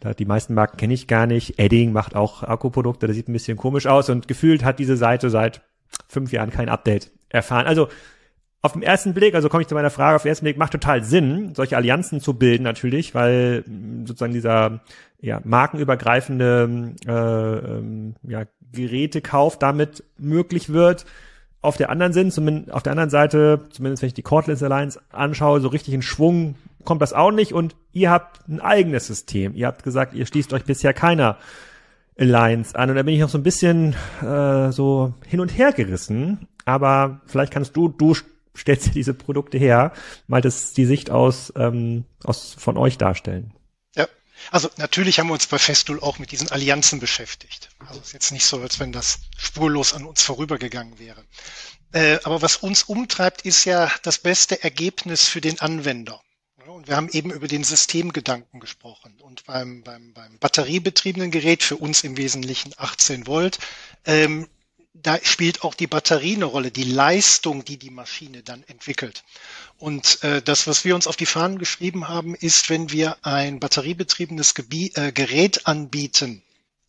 [0.00, 1.58] da, die meisten Marken kenne ich gar nicht.
[1.58, 5.30] Edding macht auch Akkuprodukte, das sieht ein bisschen komisch aus und gefühlt hat diese Seite
[5.30, 5.62] seit
[6.06, 7.66] fünf Jahren kein Update erfahren.
[7.66, 7.88] Also
[8.60, 10.72] auf den ersten Blick, also komme ich zu meiner Frage, auf den ersten Blick macht
[10.72, 14.80] total Sinn, solche Allianzen zu bilden natürlich, weil mm, sozusagen dieser
[15.20, 21.06] ja, markenübergreifende äh, ähm, ja, Gerätekauf damit möglich wird.
[21.60, 25.00] Auf der anderen Sinn, zumindest auf der anderen Seite, zumindest wenn ich die Cordless Alliance
[25.10, 29.54] anschaue, so richtig in Schwung kommt das auch nicht und ihr habt ein eigenes System.
[29.54, 31.36] Ihr habt gesagt, ihr schließt euch bisher keiner
[32.18, 35.72] Alliance an und da bin ich noch so ein bisschen äh, so hin und her
[35.72, 36.48] gerissen.
[36.64, 38.14] Aber vielleicht kannst du, du
[38.56, 39.92] stellst dir diese Produkte her,
[40.26, 43.52] mal das die Sicht aus, ähm, aus von euch darstellen.
[44.50, 47.68] Also natürlich haben wir uns bei Festool auch mit diesen Allianzen beschäftigt.
[47.86, 51.24] Also ist jetzt nicht so, als wenn das spurlos an uns vorübergegangen wäre.
[51.92, 56.20] Äh, aber was uns umtreibt, ist ja das beste Ergebnis für den Anwender.
[56.66, 59.18] Und wir haben eben über den Systemgedanken gesprochen.
[59.20, 63.58] Und beim, beim, beim batteriebetriebenen Gerät, für uns im Wesentlichen 18 Volt,
[64.04, 64.48] ähm,
[65.02, 69.24] da spielt auch die Batterie eine Rolle, die Leistung, die die Maschine dann entwickelt.
[69.76, 73.60] Und äh, das, was wir uns auf die Fahnen geschrieben haben, ist, wenn wir ein
[73.60, 76.42] batteriebetriebenes Gebiet, äh, Gerät anbieten,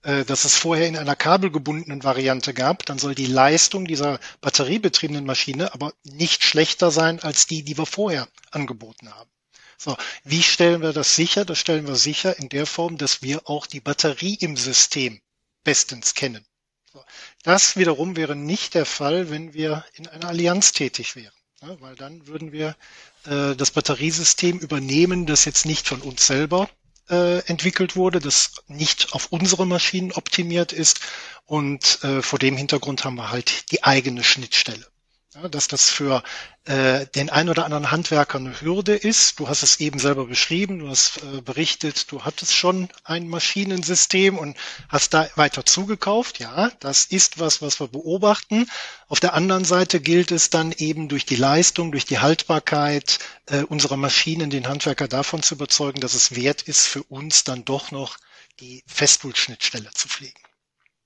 [0.04, 5.26] äh, das es vorher in einer kabelgebundenen Variante gab, dann soll die Leistung dieser batteriebetriebenen
[5.26, 9.30] Maschine aber nicht schlechter sein als die, die wir vorher angeboten haben.
[9.78, 11.46] So, wie stellen wir das sicher?
[11.46, 15.22] Das stellen wir sicher in der Form, dass wir auch die Batterie im System
[15.64, 16.46] bestens kennen.
[17.44, 21.96] Das wiederum wäre nicht der Fall, wenn wir in einer Allianz tätig wären, ja, weil
[21.96, 22.76] dann würden wir
[23.26, 26.70] äh, das Batteriesystem übernehmen, das jetzt nicht von uns selber
[27.10, 31.00] äh, entwickelt wurde, das nicht auf unsere Maschinen optimiert ist
[31.46, 34.86] und äh, vor dem Hintergrund haben wir halt die eigene Schnittstelle.
[35.48, 36.24] Dass das für
[36.66, 39.40] äh, den ein oder anderen Handwerker eine Hürde ist.
[39.40, 44.38] Du hast es eben selber beschrieben, du hast äh, berichtet, du hattest schon ein Maschinensystem
[44.38, 46.40] und hast da weiter zugekauft.
[46.40, 48.70] Ja, das ist was, was wir beobachten.
[49.08, 53.64] Auf der anderen Seite gilt es dann eben durch die Leistung, durch die Haltbarkeit äh,
[53.64, 57.92] unserer Maschinen den Handwerker davon zu überzeugen, dass es wert ist, für uns dann doch
[57.92, 58.18] noch
[58.60, 60.40] die Festtool-Schnittstelle zu pflegen.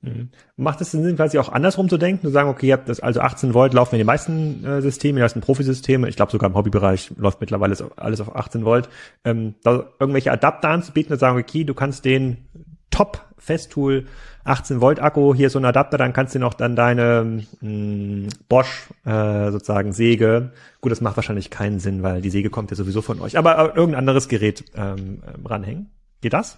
[0.04, 0.30] Mhm.
[0.58, 3.22] Macht es Sinn, quasi auch andersrum zu denken, zu sagen, okay, ihr habt das also
[3.22, 6.56] 18 Volt laufen in den meisten äh, Systemen, die meisten Profisysteme, ich glaube sogar im
[6.56, 8.90] Hobbybereich läuft mittlerweile alles auf 18 Volt,
[9.24, 12.50] ähm, da irgendwelche Adapter anzubieten und sagen, okay, du kannst den
[12.92, 14.06] top Festool
[14.44, 18.28] 18 Volt Akku, hier so ein Adapter, dann kannst du noch dann deine mh, mm,
[18.50, 20.52] Bosch äh, sozusagen Säge.
[20.82, 23.38] Gut, das macht wahrscheinlich keinen Sinn, weil die Säge kommt ja sowieso von euch.
[23.38, 25.92] Aber äh, irgendein anderes Gerät ähm, ähm ranhängen.
[26.20, 26.58] Geht das?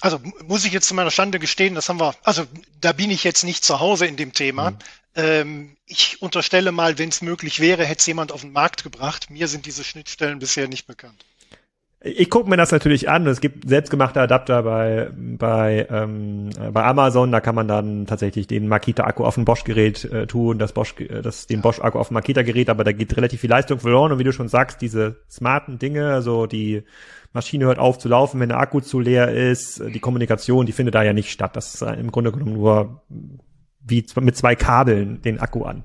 [0.00, 2.44] Also muss ich jetzt zu meiner Stande gestehen, das haben wir, also
[2.80, 4.70] da bin ich jetzt nicht zu Hause in dem Thema.
[4.70, 4.76] Mhm.
[5.16, 9.30] Ähm, ich unterstelle mal, wenn es möglich wäre, hätte es jemand auf den Markt gebracht.
[9.30, 11.24] Mir sind diese Schnittstellen bisher nicht bekannt.
[12.00, 13.26] Ich gucke mir das natürlich an.
[13.26, 17.32] Es gibt selbstgemachte Adapter bei bei ähm, bei Amazon.
[17.32, 21.22] Da kann man dann tatsächlich den Makita-Akku auf ein Bosch-Gerät äh, tun, das Bosch, äh,
[21.22, 22.70] das den Bosch-Akku auf ein Makita-Gerät.
[22.70, 24.12] Aber da geht relativ viel Leistung verloren.
[24.12, 26.84] Und wie du schon sagst, diese smarten Dinge, also die
[27.32, 29.80] Maschine hört auf zu laufen, wenn der Akku zu leer ist.
[29.80, 31.56] Die Kommunikation, die findet da ja nicht statt.
[31.56, 33.02] Das ist im Grunde genommen nur
[33.80, 35.84] wie mit zwei Kabeln den Akku an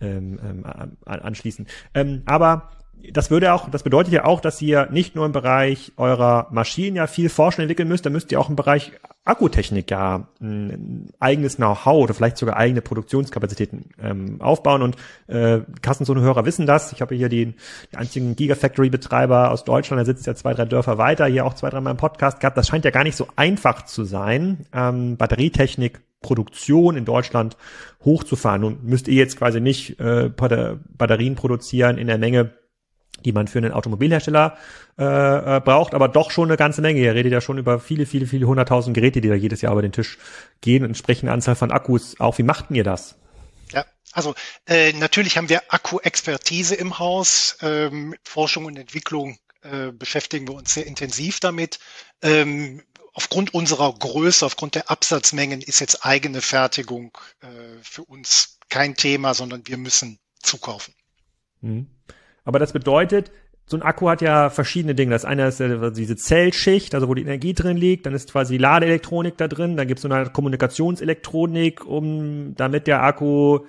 [0.00, 0.64] ähm, ähm,
[1.04, 1.66] anschließen.
[1.94, 2.70] Ähm, aber
[3.12, 6.96] das würde auch, das bedeutet ja auch, dass ihr nicht nur im Bereich eurer Maschinen
[6.96, 8.92] ja viel forschen entwickeln müsst, da müsst ihr auch im Bereich
[9.24, 14.82] Akkutechnik ja ein eigenes Know-how oder vielleicht sogar eigene Produktionskapazitäten ähm, aufbauen.
[14.82, 14.96] Und
[15.28, 16.92] äh, Kassenzone-Hörer wissen das.
[16.92, 17.54] Ich habe hier den,
[17.92, 21.70] den einzigen Gigafactory-Betreiber aus Deutschland, der sitzt ja zwei, drei Dörfer weiter, hier auch zwei,
[21.70, 22.56] dreimal im Podcast gehabt.
[22.56, 27.56] Das scheint ja gar nicht so einfach zu sein, ähm, Batterietechnik Produktion in Deutschland
[28.04, 28.64] hochzufahren.
[28.64, 32.52] Und müsst ihr jetzt quasi nicht äh, Batterien produzieren in der Menge,
[33.24, 34.56] die man für einen Automobilhersteller
[34.98, 37.00] äh, äh, braucht, aber doch schon eine ganze Menge.
[37.00, 39.82] Ihr redet ja schon über viele, viele, viele hunderttausend Geräte, die da jedes Jahr über
[39.82, 40.18] den Tisch
[40.60, 42.18] gehen, entsprechende Anzahl von Akkus.
[42.20, 43.16] Auch wie machten ihr das?
[43.72, 44.34] Ja, also
[44.66, 47.56] äh, natürlich haben wir Akku-Expertise im Haus.
[47.62, 51.78] Ähm, Forschung und Entwicklung äh, beschäftigen wir uns sehr intensiv damit.
[52.22, 57.46] Ähm, aufgrund unserer Größe, aufgrund der Absatzmengen ist jetzt eigene Fertigung äh,
[57.82, 60.94] für uns kein Thema, sondern wir müssen zukaufen.
[61.60, 61.86] Mhm.
[62.50, 63.30] Aber das bedeutet,
[63.64, 65.12] so ein Akku hat ja verschiedene Dinge.
[65.12, 68.58] Das eine ist diese Zellschicht, also wo die Energie drin liegt, dann ist quasi die
[68.58, 73.60] Ladeelektronik da drin, dann gibt es so eine Kommunikationselektronik, um damit der Akku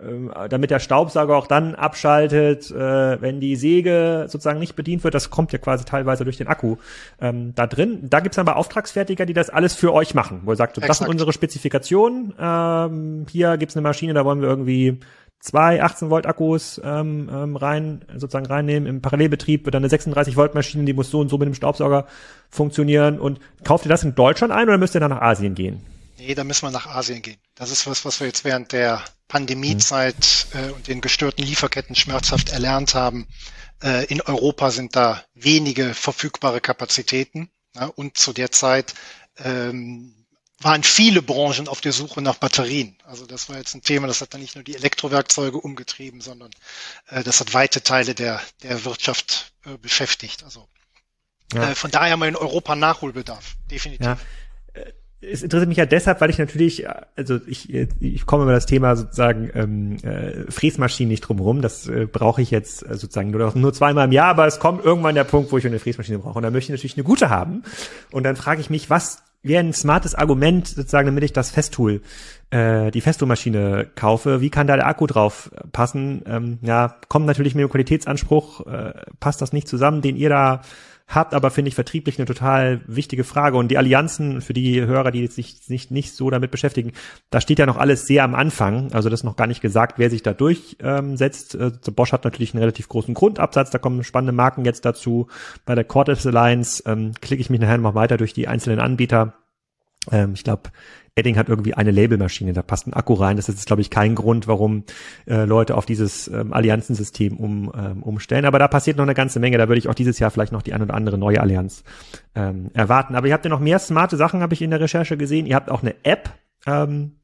[0.00, 5.14] ähm, damit der Staubsauger auch dann abschaltet, äh, wenn die Säge sozusagen nicht bedient wird.
[5.14, 6.76] Das kommt ja quasi teilweise durch den Akku
[7.20, 8.06] ähm, da drin.
[8.08, 10.88] Da gibt's dann aber Auftragsfertiger, die das alles für euch machen, wo ihr sagt, Exakt.
[10.88, 12.32] das sind unsere Spezifikationen.
[12.38, 15.00] Ähm, hier gibt's eine Maschine, da wollen wir irgendwie
[15.40, 18.88] zwei 18 Volt Akkus ähm, ähm, rein sozusagen reinnehmen.
[18.88, 21.54] Im Parallelbetrieb wird dann eine 36 Volt Maschine, die muss so und so mit dem
[21.54, 22.06] Staubsauger
[22.50, 23.18] funktionieren.
[23.18, 25.84] Und kauft ihr das in Deutschland ein oder müsst ihr dann nach Asien gehen?
[26.18, 27.38] Nee, da müssen wir nach Asien gehen.
[27.54, 30.60] Das ist was, was wir jetzt während der Pandemiezeit mhm.
[30.60, 33.28] äh, und den gestörten Lieferketten schmerzhaft erlernt haben.
[33.82, 37.50] Äh, in Europa sind da wenige verfügbare Kapazitäten.
[37.76, 38.94] Ja, und zu der Zeit
[39.44, 40.14] ähm,
[40.60, 42.96] waren viele Branchen auf der Suche nach Batterien.
[43.04, 46.50] Also das war jetzt ein Thema, das hat dann nicht nur die Elektrowerkzeuge umgetrieben, sondern
[47.08, 50.42] äh, das hat weite Teile der, der Wirtschaft äh, beschäftigt.
[50.42, 50.66] Also
[51.52, 51.70] ja.
[51.70, 54.06] äh, von daher haben wir in Europa Nachholbedarf, definitiv.
[54.06, 54.18] Ja.
[54.74, 58.66] Äh, es interessiert mich ja deshalb, weil ich natürlich, also ich, ich komme über das
[58.66, 61.60] Thema sozusagen ähm, äh, Fräsmaschinen nicht drumherum.
[61.60, 64.84] Das äh, brauche ich jetzt äh, sozusagen nur, nur zweimal im Jahr, aber es kommt
[64.84, 66.36] irgendwann der Punkt, wo ich eine Fräsmaschine brauche.
[66.36, 67.64] Und da möchte ich natürlich eine gute haben.
[68.12, 72.02] Und dann frage ich mich, was wäre ein smartes Argument, sozusagen, damit ich das Festool,
[72.50, 74.40] äh, die Festool-Maschine kaufe.
[74.40, 76.22] Wie kann da der Akku drauf passen?
[76.26, 80.62] Ähm, ja, kommt natürlich mit dem Qualitätsanspruch, äh, passt das nicht zusammen, den ihr da
[81.08, 83.56] habt, aber finde ich vertrieblich eine total wichtige Frage.
[83.56, 86.92] Und die Allianzen, für die Hörer, die sich nicht, nicht so damit beschäftigen,
[87.30, 88.92] da steht ja noch alles sehr am Anfang.
[88.92, 91.54] Also das ist noch gar nicht gesagt, wer sich da durchsetzt.
[91.54, 95.28] Ähm, äh, Bosch hat natürlich einen relativ großen Grundabsatz, da kommen spannende Marken jetzt dazu.
[95.64, 99.34] Bei der Cortex Alliance ähm, klicke ich mich nachher noch weiter durch die einzelnen Anbieter.
[100.10, 100.70] Ähm, ich glaube,
[101.18, 103.36] Edding hat irgendwie eine Labelmaschine, da passt ein Akku rein.
[103.36, 104.84] Das ist, glaube ich, kein Grund, warum
[105.26, 108.44] äh, Leute auf dieses ähm, Allianzensystem um, ähm, umstellen.
[108.44, 109.58] Aber da passiert noch eine ganze Menge.
[109.58, 111.84] Da würde ich auch dieses Jahr vielleicht noch die ein oder andere neue Allianz
[112.34, 113.14] ähm, erwarten.
[113.14, 115.46] Aber ihr habt ja noch mehr smarte Sachen, habe ich in der Recherche gesehen.
[115.46, 116.30] Ihr habt auch eine App,
[116.66, 117.16] ähm,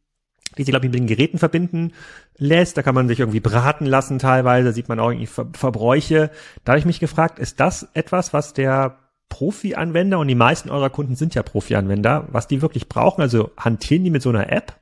[0.59, 1.92] die sich, glaube ich, mit den Geräten verbinden
[2.37, 2.76] lässt.
[2.76, 6.30] Da kann man sich irgendwie braten lassen teilweise, sieht man auch irgendwie Ver Verbräuche.
[6.64, 10.90] Da habe ich mich gefragt, ist das etwas, was der Profi-Anwender und die meisten eurer
[10.90, 13.20] Kunden sind ja Profi-Anwender, was die wirklich brauchen.
[13.20, 14.80] Also hantieren die mit so einer App?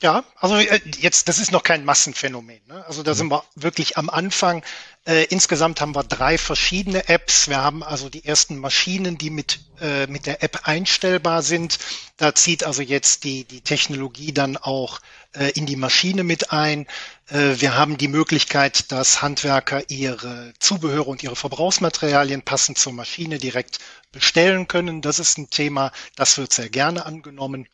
[0.00, 2.60] Ja, also äh, jetzt, das ist noch kein Massenphänomen.
[2.66, 2.84] Ne?
[2.86, 3.16] Also da mhm.
[3.16, 4.62] sind wir wirklich am Anfang.
[5.06, 7.48] Äh, insgesamt haben wir drei verschiedene Apps.
[7.48, 11.78] Wir haben also die ersten Maschinen, die mit, äh, mit der App einstellbar sind.
[12.16, 15.00] Da zieht also jetzt die, die Technologie dann auch
[15.32, 16.86] äh, in die Maschine mit ein.
[17.28, 23.38] Äh, wir haben die Möglichkeit, dass Handwerker ihre Zubehöre und ihre Verbrauchsmaterialien passend zur Maschine
[23.38, 23.78] direkt
[24.12, 25.02] bestellen können.
[25.02, 27.68] Das ist ein Thema, das wird sehr gerne angenommen.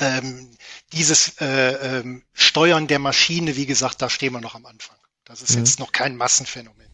[0.00, 0.50] Ähm,
[0.92, 4.96] dieses äh, ähm, Steuern der Maschine, wie gesagt, da stehen wir noch am Anfang.
[5.24, 5.58] Das ist mhm.
[5.58, 6.92] jetzt noch kein Massenphänomen.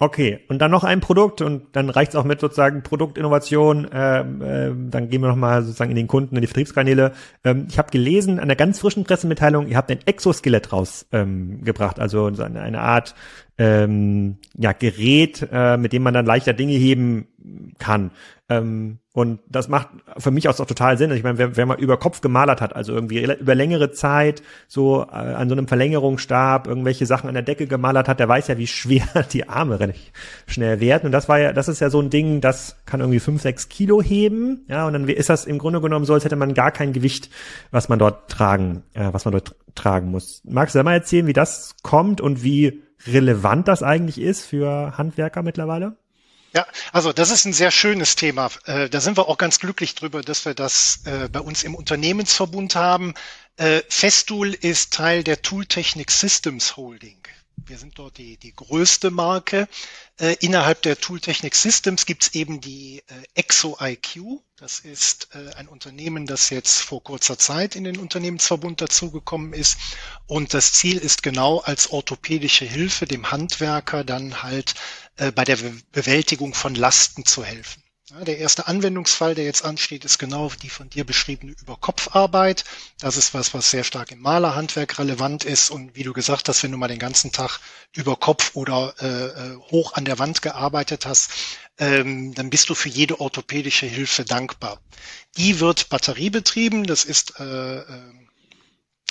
[0.00, 3.88] Okay, und dann noch ein Produkt und dann reicht's auch mit sozusagen Produktinnovation.
[3.92, 7.12] Ähm, ähm, dann gehen wir nochmal sozusagen in den Kunden, in die Vertriebskanäle.
[7.44, 11.64] Ähm, ich habe gelesen an der ganz frischen Pressemitteilung, ihr habt ein Exoskelett rausgebracht, ähm,
[11.64, 13.14] gebracht, also eine, eine Art
[13.58, 17.28] ähm, ja, Gerät, äh, mit dem man dann leichter Dinge heben
[17.78, 18.10] kann.
[18.48, 19.88] Ähm, und das macht
[20.18, 21.12] für mich auch total Sinn.
[21.12, 25.02] Ich meine, wer, wer mal über Kopf gemalert hat, also irgendwie über längere Zeit so
[25.02, 28.58] äh, an so einem Verlängerungsstab irgendwelche Sachen an der Decke gemalert hat, der weiß ja,
[28.58, 29.94] wie schwer die Arme
[30.46, 31.06] schnell werden.
[31.06, 33.68] Und das war ja, das ist ja so ein Ding, das kann irgendwie fünf, sechs
[33.68, 34.64] Kilo heben.
[34.68, 37.30] Ja, und dann ist das im Grunde genommen so, als hätte man gar kein Gewicht,
[37.70, 40.42] was man dort tragen, äh, was man dort tragen muss.
[40.44, 44.96] Magst du da mal erzählen, wie das kommt und wie relevant das eigentlich ist für
[44.96, 45.96] Handwerker mittlerweile?
[46.54, 48.48] Ja, also das ist ein sehr schönes Thema.
[48.66, 51.74] Äh, da sind wir auch ganz glücklich drüber, dass wir das äh, bei uns im
[51.74, 53.14] Unternehmensverbund haben.
[53.56, 57.18] Äh, Festool ist Teil der Tooltechnik Systems Holding.
[57.66, 59.68] Wir sind dort die, die größte Marke.
[60.18, 64.42] Äh, innerhalb der Tooltechnik Systems gibt es eben die äh, Exo IQ.
[64.56, 69.78] Das ist äh, ein Unternehmen, das jetzt vor kurzer Zeit in den Unternehmensverbund dazugekommen ist.
[70.26, 74.74] Und das Ziel ist genau als orthopädische Hilfe dem Handwerker dann halt
[75.16, 75.58] äh, bei der
[75.92, 77.83] Bewältigung von Lasten zu helfen.
[78.10, 82.64] Der erste Anwendungsfall, der jetzt ansteht, ist genau die von dir beschriebene Überkopfarbeit.
[83.00, 85.70] Das ist was, was sehr stark im Malerhandwerk relevant ist.
[85.70, 87.60] Und wie du gesagt hast, wenn du mal den ganzen Tag
[87.94, 91.30] über Kopf oder äh, äh, hoch an der Wand gearbeitet hast,
[91.78, 94.78] ähm, dann bist du für jede orthopädische Hilfe dankbar.
[95.38, 96.84] Die wird batteriebetrieben.
[96.84, 97.84] Das ist äh, äh,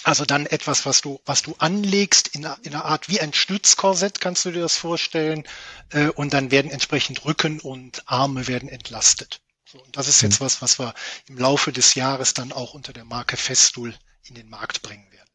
[0.03, 3.33] also dann etwas, was du, was du anlegst in einer, in einer Art wie ein
[3.33, 5.43] Stützkorsett, kannst du dir das vorstellen.
[5.91, 9.41] Äh, und dann werden entsprechend Rücken und Arme werden entlastet.
[9.65, 10.45] So, und das ist jetzt mhm.
[10.45, 10.93] was, was wir
[11.27, 15.29] im Laufe des Jahres dann auch unter der Marke Festool in den Markt bringen werden.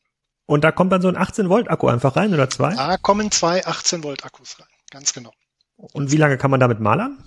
[0.47, 2.75] Und da kommt dann so ein 18 Volt Akku einfach rein oder zwei?
[2.75, 5.33] Da kommen zwei 18 Volt Akkus rein, ganz genau.
[5.77, 7.23] Und wie lange kann man damit malern?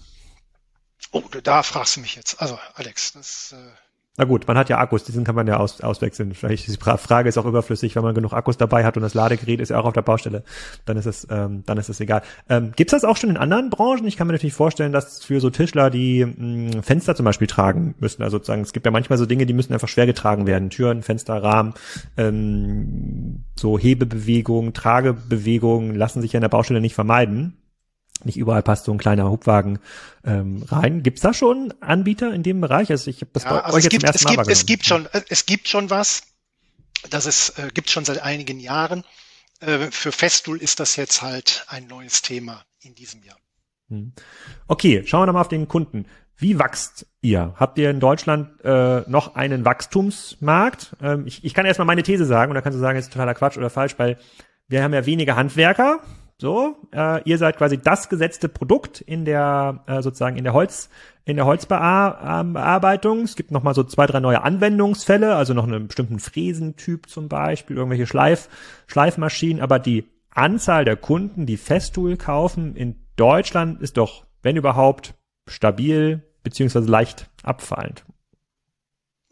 [1.11, 2.41] Oh, da fragst du mich jetzt.
[2.41, 3.71] Also Alex, das äh,
[4.17, 6.33] na gut, man hat ja Akkus, diesen kann man ja aus, auswechseln.
[6.33, 9.61] Vielleicht die Frage ist auch überflüssig, wenn man genug Akkus dabei hat und das Ladegerät
[9.61, 10.43] ist ja auch auf der Baustelle,
[10.83, 12.21] dann ist es, ähm, dann ist es egal.
[12.49, 14.05] Ähm, Gibt das auch schon in anderen Branchen?
[14.05, 17.47] Ich kann mir natürlich vorstellen, dass für so Tischler, die mh, hm, Fenster zum Beispiel
[17.47, 20.45] tragen müssen, also sozusagen, es gibt ja manchmal so Dinge, die müssen einfach schwer getragen
[20.45, 20.69] werden.
[20.69, 21.73] Türen, Fenster, Rahmen,
[22.17, 27.60] ähm, so Hebebewegungen, Tragebewegungen lassen sich ja in der Baustelle nicht vermeiden
[28.25, 29.79] nicht überall passt so ein kleiner Hubwagen
[30.23, 31.03] ähm, rein.
[31.03, 32.89] Gibt's da schon Anbieter in dem Bereich?
[32.91, 35.05] Also ich habe das ja, bei also euch jetzt gibt, es gibt, Es gibt schon,
[35.07, 36.23] äh, es gibt schon was.
[37.09, 39.03] Das ist, äh, gibt schon seit einigen Jahren.
[39.59, 43.37] Äh, für Festool ist das jetzt halt ein neues Thema in diesem Jahr.
[43.89, 44.13] Hm.
[44.67, 46.05] Okay, schauen wir nochmal auf den Kunden.
[46.37, 47.53] Wie wächst ihr?
[47.57, 50.95] Habt ihr in Deutschland äh, noch einen Wachstumsmarkt?
[51.01, 53.35] Ähm, ich, ich kann erstmal meine These sagen und da kannst du sagen, ist totaler
[53.35, 54.17] Quatsch oder falsch, weil
[54.67, 55.99] wir haben ja weniger Handwerker,
[56.41, 60.89] so, äh, ihr seid quasi das gesetzte Produkt in der äh, sozusagen in der Holz
[61.23, 63.21] in der Holzbearbeitung.
[63.21, 67.29] Es gibt noch mal so zwei drei neue Anwendungsfälle, also noch einen bestimmten Fräsentyp zum
[67.29, 68.49] Beispiel, irgendwelche Schleif
[68.87, 69.61] Schleifmaschinen.
[69.61, 75.13] Aber die Anzahl der Kunden, die Festool kaufen in Deutschland, ist doch wenn überhaupt
[75.47, 78.03] stabil beziehungsweise leicht abfallend.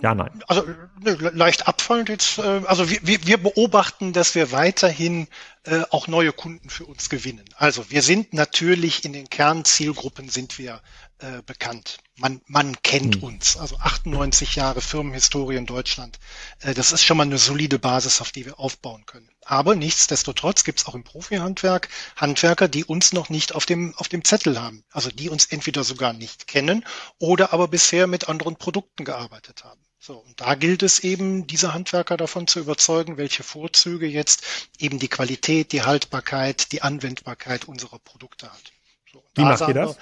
[0.02, 0.44] Ja, nein.
[0.48, 0.64] Also
[1.02, 2.38] ne, leicht abfallend jetzt.
[2.38, 5.28] Äh, also wir, wir beobachten, dass wir weiterhin
[5.66, 7.44] äh, auch neue Kunden für uns gewinnen.
[7.56, 10.82] Also wir sind natürlich in den Kernzielgruppen sind wir
[11.18, 11.98] äh, bekannt.
[12.16, 13.24] Man, man kennt hm.
[13.24, 13.58] uns.
[13.58, 16.18] Also 98 Jahre Firmenhistorie in Deutschland.
[16.62, 19.30] Äh, das ist schon mal eine solide Basis, auf die wir aufbauen können.
[19.44, 24.08] Aber nichtsdestotrotz gibt es auch im Profihandwerk Handwerker, die uns noch nicht auf dem, auf
[24.08, 24.86] dem Zettel haben.
[24.92, 26.86] Also die uns entweder sogar nicht kennen
[27.18, 29.82] oder aber bisher mit anderen Produkten gearbeitet haben.
[30.02, 34.44] So, und da gilt es eben, diese Handwerker davon zu überzeugen, welche Vorzüge jetzt
[34.80, 38.72] eben die Qualität, die Haltbarkeit, die Anwendbarkeit unserer Produkte hat.
[39.12, 39.98] So, Wie macht ihr das?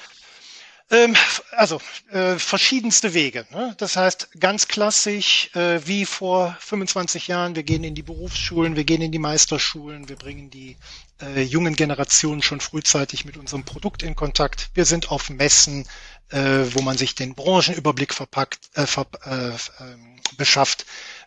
[0.89, 1.15] Ähm,
[1.51, 1.81] also
[2.11, 3.45] äh, verschiedenste Wege.
[3.51, 3.75] Ne?
[3.77, 7.55] Das heißt ganz klassisch äh, wie vor 25 Jahren.
[7.55, 10.77] Wir gehen in die Berufsschulen, wir gehen in die Meisterschulen, wir bringen die
[11.21, 14.69] äh, jungen Generationen schon frühzeitig mit unserem Produkt in Kontakt.
[14.75, 15.85] Wir sind auf Messen,
[16.29, 20.85] äh, wo man sich den Branchenüberblick verpackt, äh, ver, äh, ähm, beschafft.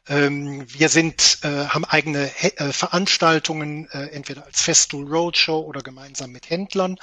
[0.09, 6.33] Ähm, wir sind, äh, haben eigene äh, Veranstaltungen, äh, entweder als Festool Roadshow oder gemeinsam
[6.33, 6.99] mit Händlern.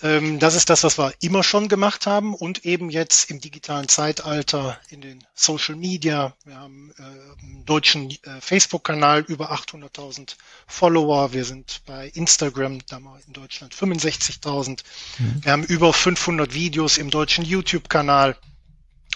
[0.00, 3.88] Ähm, das ist das, was wir immer schon gemacht haben und eben jetzt im digitalen
[3.88, 6.36] Zeitalter in den Social Media.
[6.44, 10.36] Wir haben äh, einen deutschen äh, Facebook-Kanal über 800.000
[10.68, 11.32] Follower.
[11.32, 14.82] Wir sind bei Instagram, da mal in Deutschland 65.000.
[15.18, 15.44] Mhm.
[15.44, 18.36] Wir haben über 500 Videos im deutschen YouTube-Kanal.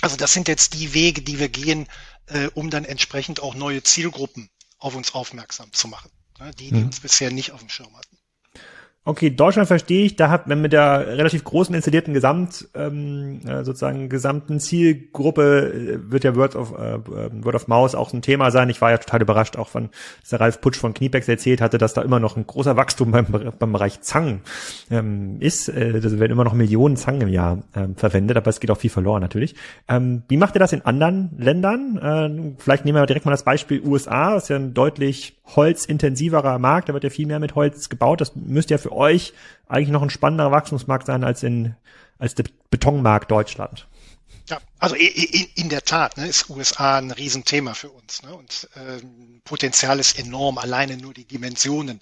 [0.00, 1.86] Also das sind jetzt die Wege, die wir gehen,
[2.26, 6.80] äh, um dann entsprechend auch neue Zielgruppen auf uns aufmerksam zu machen, ne, die, die
[6.80, 6.86] mhm.
[6.86, 8.18] uns bisher nicht auf dem Schirm hatten.
[9.05, 13.64] Okay, Deutschland verstehe ich, da hat man mit der relativ großen installierten Gesamt, ähm, äh,
[13.64, 17.00] sozusagen gesamten Zielgruppe äh, wird ja Word of, äh,
[17.42, 18.70] Word of Mouse auch ein Thema sein.
[18.70, 19.88] Ich war ja total überrascht, auch von
[20.30, 23.26] der Ralf Putsch von Kniepex erzählt hatte, dass da immer noch ein großer Wachstum beim,
[23.59, 24.42] beim Bereich Zangen
[24.88, 25.68] ähm, ist.
[25.68, 28.78] Äh, das werden immer noch Millionen Zangen im Jahr ähm, verwendet, aber es geht auch
[28.78, 29.57] viel verloren natürlich.
[29.88, 31.98] Ähm, wie macht ihr das in anderen Ländern?
[31.98, 36.61] Äh, vielleicht nehmen wir direkt mal das Beispiel USA, das ist ja ein deutlich holzintensiverer
[36.61, 38.20] Markt, da wird ja viel mehr mit Holz gebaut.
[38.20, 39.32] Das müsste ja für euch
[39.68, 41.74] eigentlich noch ein spannenderer Wachstumsmarkt sein als in
[42.18, 43.88] als der Betonmarkt Deutschland.
[44.49, 48.68] Ja, also in, in der Tat ne, ist USA ein Riesenthema für uns ne, und
[48.76, 52.01] ähm, Potenzial ist enorm, alleine nur die Dimensionen.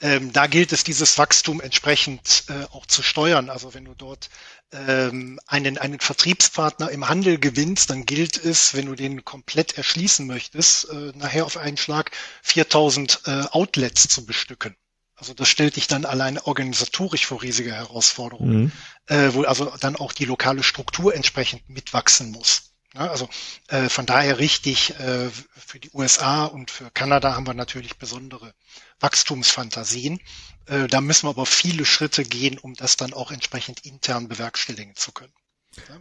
[0.00, 3.50] Ähm, da gilt es, dieses Wachstum entsprechend äh, auch zu steuern.
[3.50, 4.30] Also wenn du dort
[4.72, 10.26] ähm, einen, einen Vertriebspartner im Handel gewinnst, dann gilt es, wenn du den komplett erschließen
[10.26, 12.10] möchtest, äh, nachher auf einen Schlag
[12.42, 14.76] 4000 äh, Outlets zu bestücken.
[15.22, 18.72] Also das stellt dich dann allein organisatorisch vor riesige Herausforderungen, mhm.
[19.06, 22.72] äh, wo also dann auch die lokale Struktur entsprechend mitwachsen muss.
[22.92, 23.28] Ja, also
[23.68, 28.52] äh, von daher richtig, äh, für die USA und für Kanada haben wir natürlich besondere
[28.98, 30.20] Wachstumsfantasien.
[30.66, 34.96] Äh, da müssen wir aber viele Schritte gehen, um das dann auch entsprechend intern bewerkstelligen
[34.96, 35.32] zu können.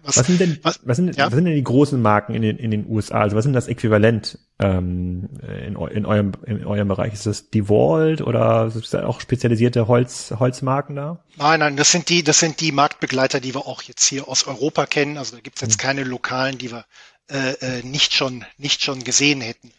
[0.03, 1.28] Was, was, sind denn, was, was, sind, ja?
[1.28, 3.22] was sind denn die großen Marken in den, in den USA?
[3.22, 5.30] Also was sind das Äquivalent ähm,
[5.65, 7.13] in, in, eurem, in eurem Bereich?
[7.13, 11.24] Ist das die Vault oder ist da auch spezialisierte Holz, Holzmarken da?
[11.38, 14.45] Nein, nein, das sind die, das sind die Marktbegleiter, die wir auch jetzt hier aus
[14.45, 15.17] Europa kennen.
[15.17, 15.88] Also da gibt's jetzt hm.
[15.88, 16.86] keine lokalen, die wir
[17.30, 19.72] äh, äh, nicht schon nicht schon gesehen hätten.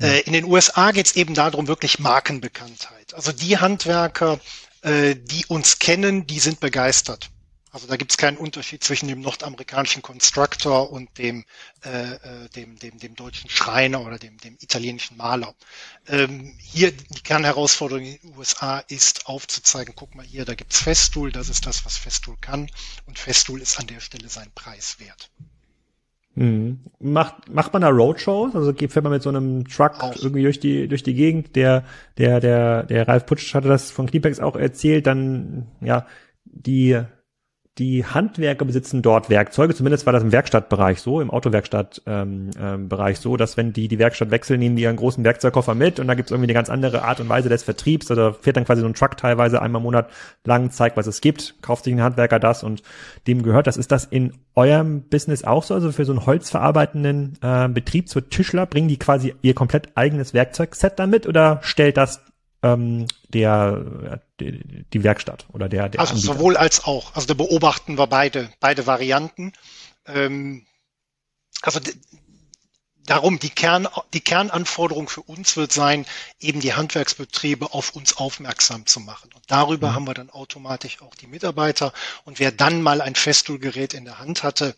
[0.00, 0.06] Hm.
[0.06, 3.14] Äh, in den USA geht's eben darum, wirklich Markenbekanntheit.
[3.14, 4.38] Also die Handwerker,
[4.82, 7.30] äh, die uns kennen, die sind begeistert.
[7.72, 11.44] Also da gibt es keinen Unterschied zwischen dem nordamerikanischen Constructor und dem,
[11.84, 15.54] äh, äh, dem, dem, dem deutschen Schreiner oder dem, dem italienischen Maler.
[16.08, 21.30] Ähm, hier die Kernherausforderung in den USA ist aufzuzeigen, guck mal hier, da gibt's Festool,
[21.30, 22.68] das ist das, was Festool kann
[23.06, 25.30] und Festool ist an der Stelle sein Preis wert.
[26.34, 26.80] Mhm.
[26.98, 28.54] Macht, macht man da Roadshows?
[28.54, 30.16] Also fährt man mit so einem Truck auch.
[30.16, 31.54] irgendwie durch die, durch die Gegend?
[31.54, 31.84] Der,
[32.18, 36.06] der, der, der Ralf Putsch hatte das von Kniepex auch erzählt, dann, ja,
[36.44, 37.00] die
[37.80, 43.14] die Handwerker besitzen dort Werkzeuge, zumindest war das im Werkstattbereich so, im Autowerkstattbereich ähm, ähm,
[43.14, 46.12] so, dass wenn die die Werkstatt wechseln, nehmen die ihren großen Werkzeugkoffer mit und da
[46.12, 48.10] gibt es irgendwie eine ganz andere Art und Weise des Vertriebs.
[48.10, 50.10] Also fährt dann quasi so ein Truck teilweise einmal im Monat
[50.44, 52.82] lang, zeigt, was es gibt, kauft sich ein Handwerker das und
[53.26, 53.78] dem gehört das.
[53.78, 55.72] Ist das in eurem Business auch so?
[55.72, 60.34] Also für so einen holzverarbeitenden äh, Betrieb, so Tischler, bringen die quasi ihr komplett eigenes
[60.34, 62.20] Werkzeugset damit oder stellt das
[62.62, 66.34] ähm, der die, die Werkstatt oder der, der Also Anbieter.
[66.34, 67.14] sowohl als auch.
[67.14, 69.52] Also da beobachten wir beide beide Varianten.
[70.06, 70.66] Ähm,
[71.62, 71.80] also
[73.06, 76.06] darum die Kern die Kernanforderung für uns wird sein,
[76.38, 79.30] eben die Handwerksbetriebe auf uns aufmerksam zu machen.
[79.34, 79.94] Und darüber mhm.
[79.94, 81.92] haben wir dann automatisch auch die Mitarbeiter.
[82.24, 84.74] Und wer dann mal ein Festool-Gerät in der Hand hatte,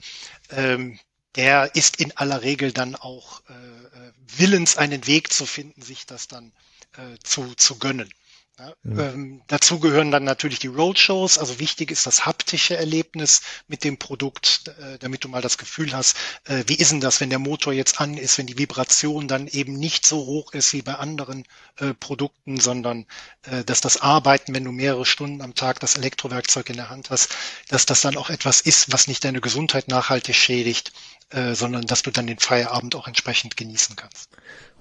[0.51, 0.99] ähm,
[1.35, 6.07] der ist in aller Regel dann auch äh, äh willens, einen Weg zu finden, sich
[6.07, 6.53] das dann
[6.97, 8.13] äh, zu, zu gönnen.
[8.59, 11.39] Ja, ähm, dazu gehören dann natürlich die Roadshows.
[11.39, 15.95] Also wichtig ist das haptische Erlebnis mit dem Produkt, äh, damit du mal das Gefühl
[15.95, 19.27] hast, äh, wie ist denn das, wenn der Motor jetzt an ist, wenn die Vibration
[19.27, 21.45] dann eben nicht so hoch ist wie bei anderen
[21.77, 23.07] äh, Produkten, sondern
[23.45, 27.09] äh, dass das Arbeiten, wenn du mehrere Stunden am Tag das Elektrowerkzeug in der Hand
[27.09, 27.35] hast,
[27.69, 30.93] dass das dann auch etwas ist, was nicht deine Gesundheit nachhaltig schädigt,
[31.31, 34.29] äh, sondern dass du dann den Feierabend auch entsprechend genießen kannst.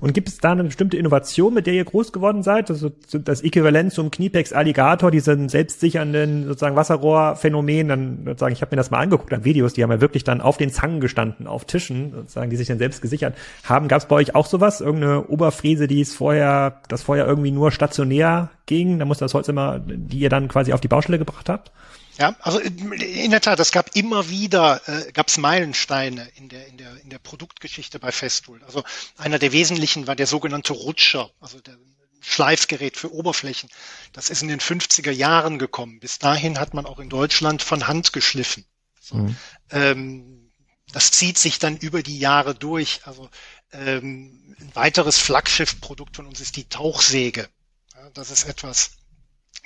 [0.02, 2.72] Und gibt es da eine bestimmte Innovation, mit der ihr groß geworden seid?
[2.72, 8.78] Also das Äquivalent zum Kniepex Alligator, diesen selbstsichernden sozusagen Wasserrohrphänomen, dann sozusagen, ich habe mir
[8.78, 11.66] das mal angeguckt an Videos, die haben ja wirklich dann auf den Zangen gestanden, auf
[11.66, 13.88] Tischen, sozusagen, die sich dann selbst gesichert haben.
[13.88, 14.82] Gab es bei euch auch sowas?
[14.82, 18.97] Irgendeine Oberfräse, die es vorher, das vorher irgendwie nur stationär ging?
[18.97, 21.72] Da muss das Holz immer, die ihr dann quasi auf die Baustelle gebracht habt?
[22.18, 26.68] Ja, also in der Tat, es gab immer wieder, äh, gab es Meilensteine in der,
[26.68, 28.62] in, der, in der Produktgeschichte bei Festool.
[28.64, 28.84] Also
[29.18, 31.78] einer der wesentlichen war der sogenannte Rutscher, also der
[32.22, 33.70] Schleifgerät für Oberflächen.
[34.14, 35.99] Das ist in den 50er Jahren gekommen.
[35.99, 38.66] Bis dahin hat man auch in Deutschland von Hand geschliffen.
[38.99, 39.16] So.
[39.16, 39.36] Mhm.
[39.72, 40.51] Ähm,
[40.93, 43.01] das zieht sich dann über die Jahre durch.
[43.05, 43.30] Also
[43.72, 47.49] ähm, ein weiteres Flaggschiffprodukt von uns ist die Tauchsäge.
[47.95, 48.91] Ja, das ist etwas,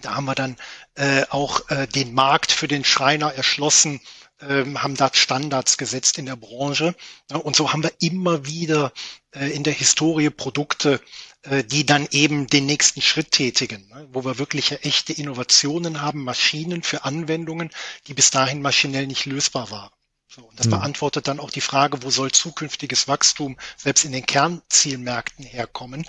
[0.02, 0.58] da haben wir dann
[0.96, 4.02] äh, auch äh, den Markt für den Schreiner erschlossen,
[4.41, 6.96] ähm, haben da Standards gesetzt in der Branche.
[7.32, 8.91] Ja, und so haben wir immer wieder
[9.34, 11.02] äh, in der Historie Produkte,
[11.43, 16.24] äh, die dann eben den nächsten Schritt tätigen, ne, wo wir wirklich echte Innovationen haben,
[16.24, 17.70] Maschinen für Anwendungen,
[18.08, 19.91] die bis dahin maschinell nicht lösbar waren.
[20.28, 20.72] So, und das hm.
[20.72, 26.06] beantwortet dann auch die Frage, wo soll zukünftiges Wachstum selbst in den Kernzielmärkten herkommen.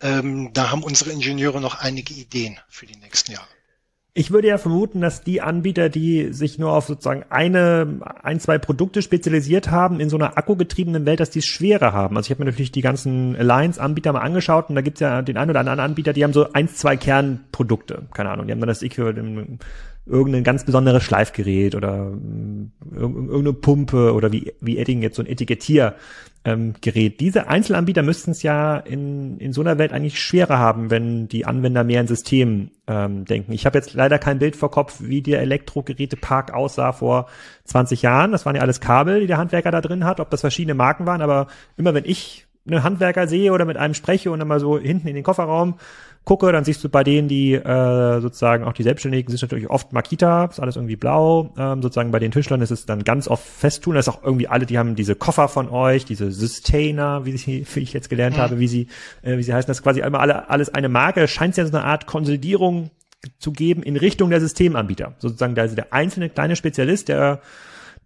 [0.00, 3.46] Ähm, da haben unsere Ingenieure noch einige Ideen für die nächsten Jahre.
[4.12, 8.58] Ich würde ja vermuten, dass die Anbieter, die sich nur auf sozusagen eine, ein, zwei
[8.58, 12.16] Produkte spezialisiert haben in so einer akkugetriebenen Welt, dass die es schwerer haben.
[12.16, 15.36] Also ich habe mir natürlich die ganzen Alliance-Anbieter mal angeschaut und da gibt's ja den
[15.36, 18.08] einen oder anderen Anbieter, die haben so eins, zwei Kernprodukte.
[18.12, 19.60] Keine Ahnung, die haben dann das Äquivalent
[20.06, 25.28] irgendein ganz besonderes Schleifgerät oder mm, irgendeine Pumpe oder wie, wie Edding jetzt so ein
[25.28, 25.94] Etikettier
[26.44, 26.74] ähm.
[26.82, 31.44] Diese Einzelanbieter müssten es ja in, in so einer Welt eigentlich schwerer haben, wenn die
[31.44, 33.52] Anwender mehr in System ähm, denken.
[33.52, 37.26] Ich habe jetzt leider kein Bild vor Kopf, wie der Elektrogerätepark aussah vor
[37.64, 38.32] 20 Jahren.
[38.32, 41.04] Das waren ja alles Kabel, die der Handwerker da drin hat, ob das verschiedene Marken
[41.04, 44.60] waren, aber immer wenn ich einen Handwerker sehe oder mit einem spreche und dann mal
[44.60, 45.74] so hinten in den Kofferraum
[46.30, 49.92] gucke, dann siehst du bei denen, die äh, sozusagen auch die Selbstständigen sind natürlich oft
[49.92, 51.52] Makita, ist alles irgendwie blau.
[51.58, 53.96] Ähm, sozusagen bei den Tischlern ist es dann ganz oft Festtun.
[53.96, 57.66] Das ist auch irgendwie alle, die haben diese Koffer von euch, diese Sustainer, wie, sie,
[57.74, 58.42] wie ich jetzt gelernt mhm.
[58.42, 58.86] habe, wie sie,
[59.22, 59.66] äh, wie sie heißen.
[59.66, 61.26] Das ist quasi immer alle, alles eine Marke.
[61.26, 62.92] Scheint ja so eine Art Konsolidierung
[63.40, 65.14] zu geben in Richtung der Systemanbieter.
[65.18, 67.40] Sozusagen der, der einzelne kleine Spezialist, der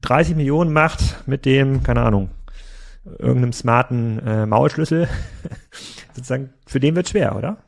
[0.01, 2.31] 30 Millionen macht mit dem, keine Ahnung,
[3.05, 5.09] irgendeinem smarten äh, Maulschlüssel.
[6.15, 7.59] sozusagen, für den wird schwer, oder?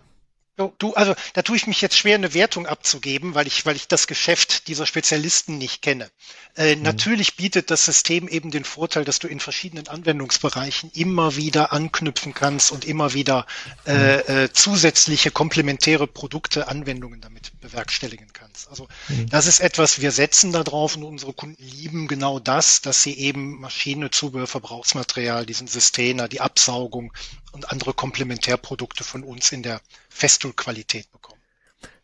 [0.57, 3.89] Du, also da tue ich mich jetzt schwer, eine Wertung abzugeben, weil ich, weil ich
[3.89, 6.11] das Geschäft dieser Spezialisten nicht kenne.
[6.57, 6.83] Äh, mhm.
[6.83, 12.33] Natürlich bietet das System eben den Vorteil, dass du in verschiedenen Anwendungsbereichen immer wieder anknüpfen
[12.33, 13.47] kannst und immer wieder
[13.85, 14.23] äh, mhm.
[14.27, 18.69] äh, zusätzliche komplementäre Produkte, Anwendungen damit bewerkstelligen kannst.
[18.71, 19.29] Also mhm.
[19.29, 23.19] das ist etwas, wir setzen da drauf und unsere Kunden lieben genau das, dass sie
[23.19, 27.13] eben Maschine, Zubehör, Verbrauchsmaterial, diesen Systemer, die Absaugung
[27.53, 31.36] und andere Komplementärprodukte von uns in der Festool-Qualität bekommen.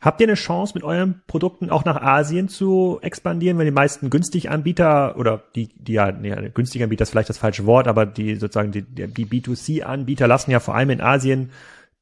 [0.02, 4.10] Habt ihr eine Chance, mit euren Produkten auch nach Asien zu expandieren, wenn die meisten
[4.10, 8.04] günstig Anbieter oder die, die ja, nee, günstig Anbieter ist vielleicht das falsche Wort, aber
[8.04, 11.52] die sozusagen die, die B2C-Anbieter lassen ja vor allem in Asien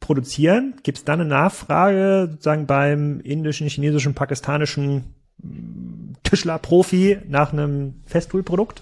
[0.01, 0.80] produzieren.
[0.82, 8.80] Gibt es da eine Nachfrage sozusagen beim indischen, chinesischen, pakistanischen mm, Tischler-Profi nach einem Festool-Produkt?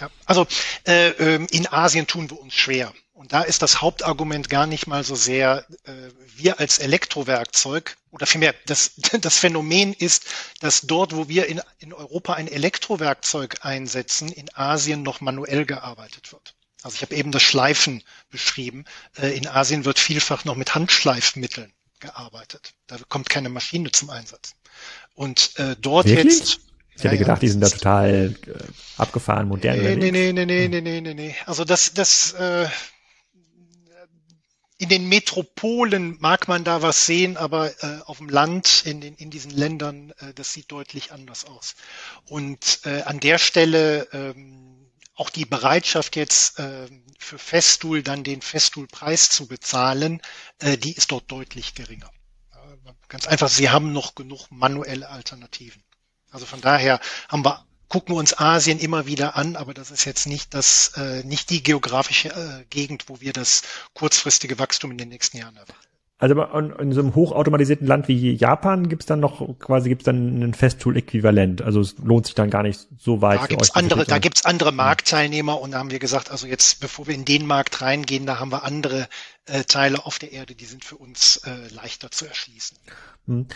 [0.00, 0.46] Ja, also
[0.84, 2.92] äh, ähm, in Asien tun wir uns schwer.
[3.22, 5.92] Und da ist das Hauptargument gar nicht mal so sehr, äh,
[6.34, 10.24] wir als Elektrowerkzeug oder vielmehr das, das Phänomen ist,
[10.58, 16.32] dass dort, wo wir in, in Europa ein Elektrowerkzeug einsetzen, in Asien noch manuell gearbeitet
[16.32, 16.56] wird.
[16.82, 18.86] Also ich habe eben das Schleifen beschrieben.
[19.16, 22.74] Äh, in Asien wird vielfach noch mit Handschleifmitteln gearbeitet.
[22.88, 24.56] Da kommt keine Maschine zum Einsatz.
[25.14, 26.40] Und äh, dort Wirklich?
[26.40, 26.58] jetzt
[26.96, 28.52] ich hätte ja, gedacht, die sind da total äh,
[28.98, 29.78] abgefahren, modern.
[29.80, 31.36] Nee, nee, nee, nee, nee, nee, nee, nee.
[31.46, 32.66] Also das, das, äh,
[34.82, 39.14] in den Metropolen mag man da was sehen, aber äh, auf dem Land, in, den,
[39.14, 41.76] in diesen Ländern, äh, das sieht deutlich anders aus.
[42.28, 48.42] Und äh, an der Stelle ähm, auch die Bereitschaft jetzt äh, für Festool dann den
[48.42, 50.20] Festool-Preis zu bezahlen,
[50.58, 52.10] äh, die ist dort deutlich geringer.
[53.06, 55.84] Ganz einfach, sie haben noch genug manuelle Alternativen.
[56.32, 60.06] Also von daher haben wir gucken wir uns Asien immer wieder an, aber das ist
[60.06, 64.96] jetzt nicht das, äh, nicht die geografische äh, Gegend, wo wir das kurzfristige Wachstum in
[64.96, 65.74] den nächsten Jahren erwarten.
[66.16, 66.40] Also
[66.78, 71.62] in so einem hochautomatisierten Land wie Japan gibt's dann noch quasi gibt's dann ein Festool-Äquivalent.
[71.62, 73.40] Also es lohnt sich dann gar nicht so weit.
[73.40, 77.08] Da gibt's andere, da gibt's andere Marktteilnehmer und da haben wir gesagt, also jetzt bevor
[77.08, 79.08] wir in den Markt reingehen, da haben wir andere
[79.46, 82.78] äh, Teile auf der Erde, die sind für uns äh, leichter zu erschließen.
[83.26, 83.46] Hm.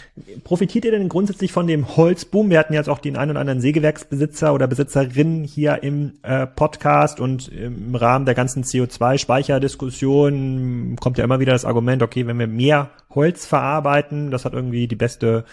[0.43, 2.51] Profitiert ihr denn grundsätzlich von dem Holzboom?
[2.51, 7.20] Wir hatten jetzt auch den einen oder anderen Sägewerksbesitzer oder Besitzerin hier im äh, Podcast
[7.20, 12.49] und im Rahmen der ganzen CO2-Speicherdiskussion kommt ja immer wieder das Argument, okay, wenn wir
[12.49, 15.45] mehr Holz verarbeiten, das hat irgendwie die beste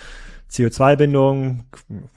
[0.51, 1.63] CO2-Bindung,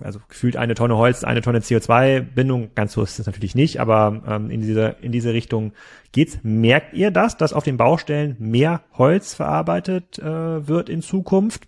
[0.00, 4.22] also gefühlt eine Tonne Holz, eine Tonne CO2-Bindung, ganz so ist es natürlich nicht, aber
[4.26, 5.72] ähm, in diese in diese Richtung
[6.12, 6.38] geht's.
[6.42, 11.66] Merkt ihr das, dass auf den Baustellen mehr Holz verarbeitet äh, wird in Zukunft?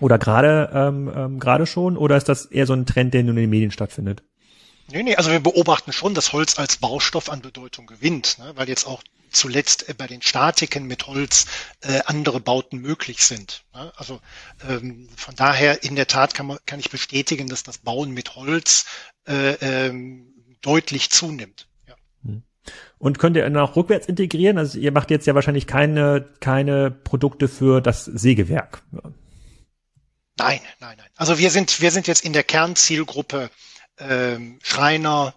[0.00, 1.96] Oder gerade ähm, ähm, gerade schon?
[1.96, 4.22] Oder ist das eher so ein Trend, der nur in den Medien stattfindet?
[4.90, 8.68] Nee, nee, also wir beobachten schon, dass Holz als Baustoff an Bedeutung gewinnt, ne, weil
[8.68, 11.46] jetzt auch zuletzt äh, bei den Statiken mit Holz
[11.82, 13.64] äh, andere Bauten möglich sind.
[13.72, 14.20] Also
[14.68, 18.36] ähm, von daher in der Tat kann, man, kann ich bestätigen, dass das Bauen mit
[18.36, 18.86] Holz
[19.26, 21.68] äh, ähm, deutlich zunimmt.
[21.86, 21.94] Ja.
[22.24, 22.42] Hm.
[22.98, 24.58] Und könnt ihr noch rückwärts integrieren?
[24.58, 28.82] Also ihr macht jetzt ja wahrscheinlich keine, keine Produkte für das Sägewerk.
[28.92, 31.10] Nein, nein, nein.
[31.16, 33.50] Also wir sind, wir sind jetzt in der Kernzielgruppe
[33.98, 35.34] ähm, Schreiner,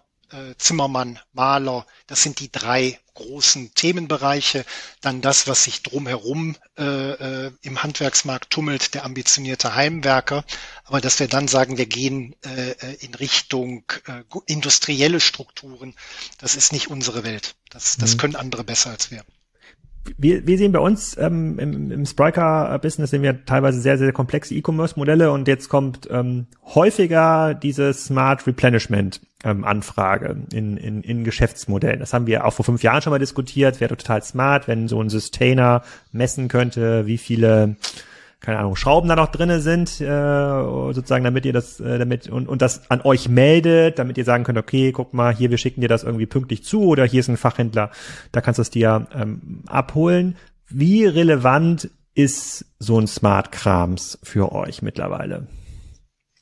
[0.58, 1.86] Zimmermann, Maler.
[2.06, 4.64] Das sind die drei großen Themenbereiche.
[5.00, 10.44] Dann das, was sich drumherum äh, äh, im Handwerksmarkt tummelt, der ambitionierte Heimwerker.
[10.84, 15.94] Aber dass wir dann sagen, wir gehen äh, äh in Richtung äh, industrielle Strukturen,
[16.38, 17.54] das ist nicht unsere Welt.
[17.70, 18.18] Das, das mhm.
[18.18, 19.22] können andere besser als wir.
[20.16, 24.54] wir, wir sehen bei uns ähm, im, im Spriker-Business sehen wir teilweise sehr, sehr komplexe
[24.54, 29.64] E-Commerce-Modelle und jetzt kommt ähm, häufiger diese Smart Replenishment-Anfrage ähm,
[30.52, 32.00] in, in, in Geschäftsmodellen.
[32.00, 33.80] Das haben wir auch vor fünf Jahren schon mal diskutiert.
[33.80, 35.82] Wäre total smart, wenn so ein Sustainer
[36.12, 37.76] messen könnte, wie viele
[38.42, 40.04] keine Ahnung, Schrauben da noch drinne sind, äh,
[40.92, 44.42] sozusagen, damit ihr das, äh, damit und, und das an euch meldet, damit ihr sagen
[44.42, 47.28] könnt, okay, guck mal, hier, wir schicken dir das irgendwie pünktlich zu oder hier ist
[47.28, 47.90] ein Fachhändler,
[48.32, 50.36] da kannst du es dir ähm, abholen.
[50.68, 55.46] Wie relevant ist so ein Smart-Krams für euch mittlerweile?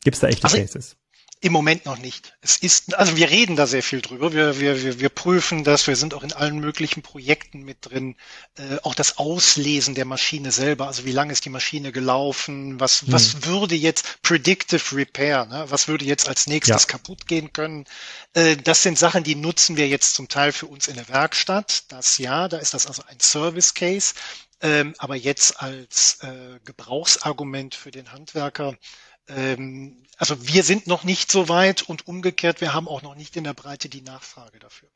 [0.02, 0.96] Gibt es da echte also, Cases?
[1.42, 2.34] Im Moment noch nicht.
[2.42, 4.34] Es ist, also wir reden da sehr viel drüber.
[4.34, 5.86] Wir, wir, wir, wir prüfen das.
[5.86, 8.16] Wir sind auch in allen möglichen Projekten mit drin.
[8.58, 10.86] Äh, auch das Auslesen der Maschine selber.
[10.86, 12.78] Also wie lange ist die Maschine gelaufen?
[12.78, 13.12] Was, hm.
[13.12, 15.46] was würde jetzt Predictive Repair?
[15.46, 15.64] Ne?
[15.68, 16.88] Was würde jetzt als nächstes ja.
[16.88, 17.86] kaputt gehen können?
[18.34, 21.84] Äh, das sind Sachen, die nutzen wir jetzt zum Teil für uns in der Werkstatt.
[21.88, 24.12] Das ja, da ist das also ein Service Case.
[24.60, 28.76] Ähm, aber jetzt als äh, Gebrauchsargument für den Handwerker
[29.26, 33.36] ähm, also wir sind noch nicht so weit und umgekehrt, wir haben auch noch nicht
[33.36, 34.90] in der Breite die Nachfrage dafür.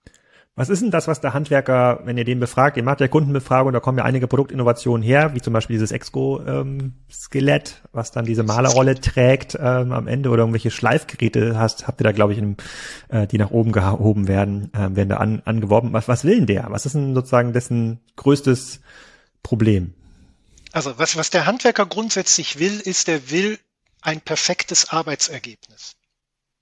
[0.55, 3.73] Was ist denn das, was der Handwerker, wenn ihr den befragt, ihr macht ja Kundenbefragung,
[3.73, 8.43] da kommen ja einige Produktinnovationen her, wie zum Beispiel dieses Exco-Skelett, ähm, was dann diese
[8.43, 12.57] Malerrolle trägt ähm, am Ende oder irgendwelche Schleifgeräte hast, habt ihr da, glaube ich, in,
[13.09, 15.93] äh, die nach oben gehoben werden, äh, werden da an, angeworben.
[15.95, 16.67] Was, was will denn der?
[16.69, 18.81] Was ist denn sozusagen dessen größtes
[19.43, 19.95] Problem?
[20.71, 23.59] Also was, was der Handwerker grundsätzlich will, ist, der will
[24.05, 25.97] ein perfektes Arbeitsergebnis.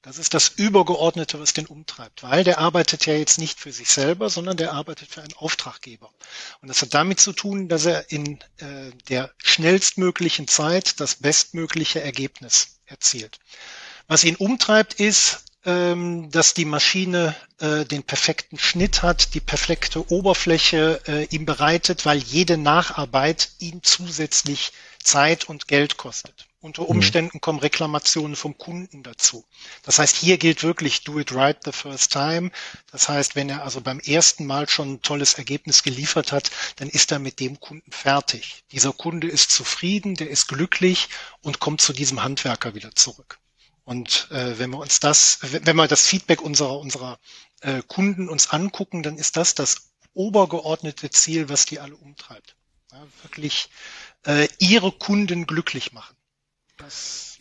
[0.01, 3.89] Das ist das Übergeordnete, was den umtreibt, weil der arbeitet ja jetzt nicht für sich
[3.89, 6.11] selber, sondern der arbeitet für einen Auftraggeber.
[6.61, 12.01] Und das hat damit zu tun, dass er in äh, der schnellstmöglichen Zeit das bestmögliche
[12.01, 13.39] Ergebnis erzielt.
[14.09, 20.11] Was ihn umtreibt, ist, ähm, dass die Maschine äh, den perfekten Schnitt hat, die perfekte
[20.11, 26.49] Oberfläche äh, ihm bereitet, weil jede Nacharbeit ihn zusätzlich Zeit und Geld kostet.
[26.63, 26.89] Unter mhm.
[26.89, 29.45] Umständen kommen Reklamationen vom Kunden dazu.
[29.83, 32.53] Das heißt, hier gilt wirklich do it right the first time.
[32.93, 36.89] Das heißt, wenn er also beim ersten Mal schon ein tolles Ergebnis geliefert hat, dann
[36.89, 38.63] ist er mit dem Kunden fertig.
[38.71, 41.09] Dieser Kunde ist zufrieden, der ist glücklich
[41.41, 43.41] und kommt zu diesem Handwerker wieder zurück.
[43.83, 47.19] Und äh, wenn wir uns das, wenn wir das Feedback unserer unserer
[47.63, 52.55] äh, Kunden uns angucken, dann ist das das obergeordnete Ziel, was die alle umtreibt.
[52.93, 53.69] Ja, wirklich
[54.27, 56.15] äh, ihre Kunden glücklich machen.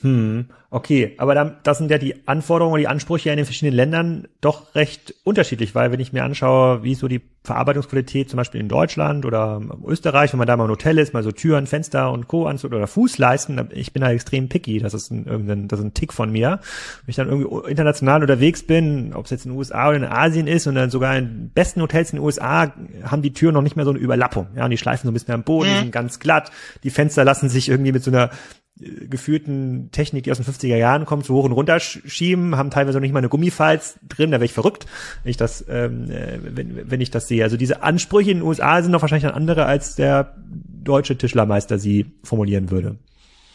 [0.02, 3.76] Hm, okay, aber dann, das sind ja die Anforderungen und die Ansprüche in den verschiedenen
[3.76, 8.62] Ländern doch recht unterschiedlich, weil wenn ich mir anschaue, wie so die Verarbeitungsqualität zum Beispiel
[8.62, 12.12] in Deutschland oder Österreich, wenn man da mal ein Hotel ist, mal so Türen, Fenster
[12.12, 12.48] und Co.
[12.48, 15.94] anzut oder Fußleisten, ich bin da extrem picky, das ist ein, irgendein, das ist ein
[15.94, 16.60] Tick von mir.
[17.06, 20.06] Wenn ich dann irgendwie international unterwegs bin, ob es jetzt in den USA oder in
[20.06, 22.74] Asien ist und dann sogar in besten Hotels in den USA
[23.04, 25.14] haben die Türen noch nicht mehr so eine Überlappung, ja, und die schleifen so ein
[25.14, 25.80] bisschen am Boden, mhm.
[25.80, 26.52] sind ganz glatt,
[26.84, 28.32] die Fenster lassen sich irgendwie mit so einer
[28.80, 32.98] geführten Technik, die aus den 50er Jahren kommt, so hoch und runter schieben, haben teilweise
[32.98, 34.88] noch nicht mal eine Gummifalz drin, da wäre ich verrückt,
[35.24, 37.44] wenn ich das, ähm, äh, wenn, wenn ich das sehe.
[37.44, 41.78] Also diese Ansprüche in den USA sind doch wahrscheinlich dann andere, als der deutsche Tischlermeister
[41.78, 42.98] sie formulieren würde.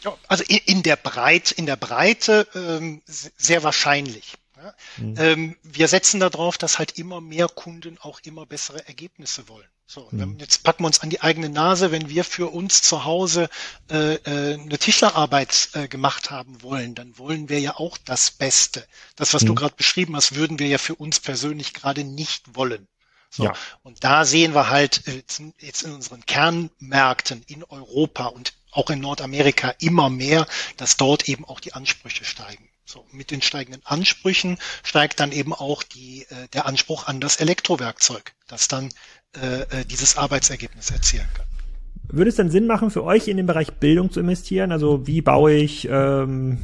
[0.04, 4.34] Ja, also in, in der Breite, in der Breite ähm, sehr wahrscheinlich.
[4.56, 4.74] Ja.
[4.98, 5.14] Mhm.
[5.18, 9.66] Ähm, wir setzen darauf, dass halt immer mehr Kunden auch immer bessere Ergebnisse wollen.
[9.88, 10.36] So, und mhm.
[10.40, 13.48] jetzt packen wir uns an die eigene Nase, wenn wir für uns zu Hause
[13.88, 18.84] äh, äh, eine Tischlerarbeit äh, gemacht haben wollen, dann wollen wir ja auch das Beste.
[19.14, 19.48] Das, was mhm.
[19.48, 22.88] du gerade beschrieben hast, würden wir ja für uns persönlich gerade nicht wollen.
[23.30, 23.52] So, ja.
[23.84, 25.22] Und da sehen wir halt äh,
[25.60, 31.44] jetzt in unseren Kernmärkten in Europa und auch in Nordamerika immer mehr, dass dort eben
[31.44, 32.68] auch die Ansprüche steigen.
[32.84, 37.36] So, mit den steigenden Ansprüchen steigt dann eben auch die, äh, der Anspruch an das
[37.36, 38.92] Elektrowerkzeug, das dann
[39.42, 41.46] äh, äh dieses Arbeitsergebnis erzielen kann.
[42.08, 44.70] Würde es dann Sinn machen für euch in den Bereich Bildung zu investieren?
[44.70, 46.58] Also wie baue ich ähm,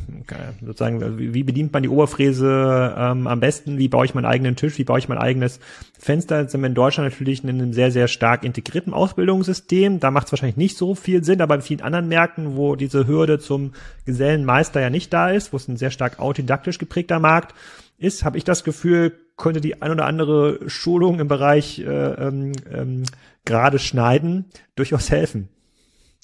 [0.65, 3.77] sozusagen, wie bedient man die Oberfräse ähm, am besten?
[3.79, 4.79] Wie baue ich meinen eigenen Tisch?
[4.79, 5.59] Wie baue ich mein eigenes
[5.99, 6.43] Fenster?
[6.43, 9.99] Jetzt sind wir in Deutschland natürlich in einem sehr, sehr stark integrierten Ausbildungssystem.
[9.99, 13.09] Da macht es wahrscheinlich nicht so viel Sinn, aber in vielen anderen Märkten, wo diese
[13.09, 13.73] Hürde zum
[14.05, 17.53] Gesellenmeister ja nicht da ist, wo es ein sehr stark autodidaktisch geprägter Markt
[17.99, 22.53] ist, habe ich das Gefühl, könnte die ein oder andere Schulung im Bereich äh, ähm,
[22.71, 23.05] ähm,
[23.45, 25.49] gerade schneiden durchaus helfen.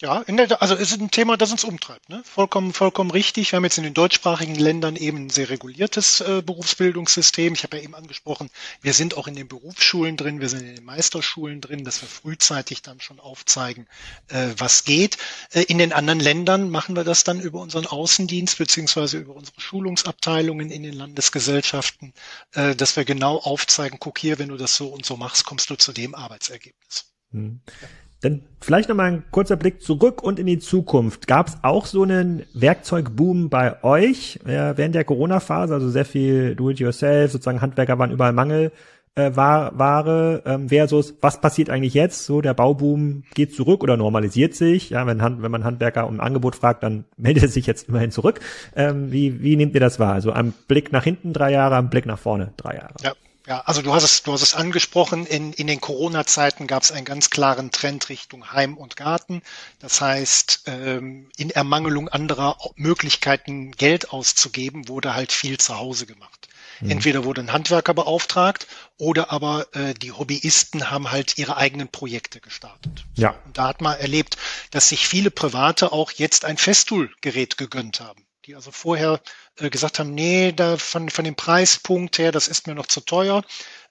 [0.00, 2.08] Ja, der, also es ist ein Thema, das uns umtreibt.
[2.08, 2.22] Ne?
[2.24, 3.50] Vollkommen, vollkommen richtig.
[3.50, 7.54] Wir haben jetzt in den deutschsprachigen Ländern eben ein sehr reguliertes äh, Berufsbildungssystem.
[7.54, 8.48] Ich habe ja eben angesprochen,
[8.80, 12.08] wir sind auch in den Berufsschulen drin, wir sind in den Meisterschulen drin, dass wir
[12.08, 13.88] frühzeitig dann schon aufzeigen,
[14.28, 15.18] äh, was geht.
[15.50, 19.60] Äh, in den anderen Ländern machen wir das dann über unseren Außendienst beziehungsweise über unsere
[19.60, 22.14] Schulungsabteilungen in den Landesgesellschaften,
[22.52, 25.70] äh, dass wir genau aufzeigen, guck hier, wenn du das so und so machst, kommst
[25.70, 27.12] du zu dem Arbeitsergebnis.
[27.32, 27.62] Hm.
[27.82, 27.88] Ja.
[28.20, 31.26] Dann vielleicht nochmal ein kurzer Blick zurück und in die Zukunft.
[31.28, 35.72] Gab es auch so einen Werkzeugboom bei euch äh, während der Corona-Phase?
[35.72, 38.72] Also sehr viel Do-it-yourself, sozusagen Handwerker waren überall Mangel
[39.18, 42.24] äh, Ware ähm, versus was passiert eigentlich jetzt?
[42.24, 44.90] So der Bauboom geht zurück oder normalisiert sich.
[44.90, 47.88] Ja, wenn, Hand, wenn man Handwerker um ein Angebot fragt, dann meldet er sich jetzt
[47.88, 48.40] immerhin zurück.
[48.76, 50.14] Ähm, wie, wie nehmt ihr das wahr?
[50.14, 52.94] Also am Blick nach hinten drei Jahre, am Blick nach vorne drei Jahre.
[53.02, 53.12] Ja.
[53.48, 56.92] Ja, also du hast es, du hast es angesprochen, in, in den Corona-Zeiten gab es
[56.92, 59.40] einen ganz klaren Trend Richtung Heim und Garten.
[59.78, 66.48] Das heißt, ähm, in Ermangelung anderer Möglichkeiten, Geld auszugeben, wurde halt viel zu Hause gemacht.
[66.80, 66.90] Mhm.
[66.90, 68.66] Entweder wurde ein Handwerker beauftragt
[68.98, 73.06] oder aber äh, die Hobbyisten haben halt ihre eigenen Projekte gestartet.
[73.14, 73.30] Ja.
[73.46, 74.36] Und da hat man erlebt,
[74.72, 79.20] dass sich viele Private auch jetzt ein Festool-Gerät gegönnt haben die also vorher
[79.58, 83.42] gesagt haben, nee, da von, von dem Preispunkt her, das ist mir noch zu teuer.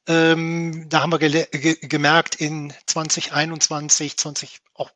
[0.07, 4.89] Ähm, da haben wir ge ge gemerkt, in 2021, 20, auch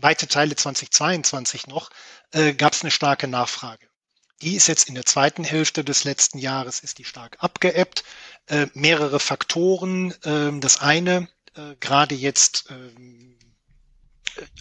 [0.00, 1.90] weite Teile 2022 noch,
[2.32, 3.86] äh, gab es eine starke Nachfrage.
[4.40, 8.02] Die ist jetzt in der zweiten Hälfte des letzten Jahres ist die stark abgeebbt.
[8.46, 10.12] Äh, mehrere Faktoren.
[10.24, 13.36] Äh, das eine, äh, gerade jetzt ähm,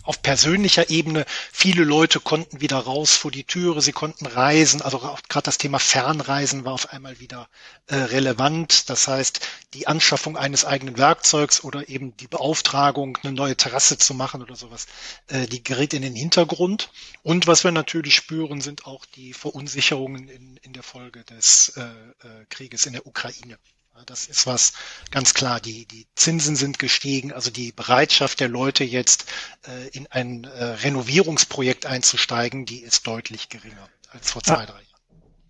[0.03, 4.99] auf persönlicher Ebene, viele Leute konnten wieder raus vor die Türe, sie konnten reisen, also
[4.99, 7.49] gerade das Thema Fernreisen war auf einmal wieder
[7.87, 8.89] äh, relevant.
[8.89, 9.41] Das heißt,
[9.73, 14.55] die Anschaffung eines eigenen Werkzeugs oder eben die Beauftragung, eine neue Terrasse zu machen oder
[14.55, 14.87] sowas,
[15.27, 16.89] äh, die gerät in den Hintergrund.
[17.23, 21.81] Und was wir natürlich spüren, sind auch die Verunsicherungen in, in der Folge des äh,
[21.81, 23.57] äh Krieges in der Ukraine.
[24.05, 24.73] Das ist was
[25.11, 25.59] ganz klar.
[25.59, 29.25] Die, die Zinsen sind gestiegen, also die Bereitschaft der Leute jetzt
[29.67, 34.90] äh, in ein äh, Renovierungsprojekt einzusteigen, die ist deutlich geringer als vor zwei, drei Jahren.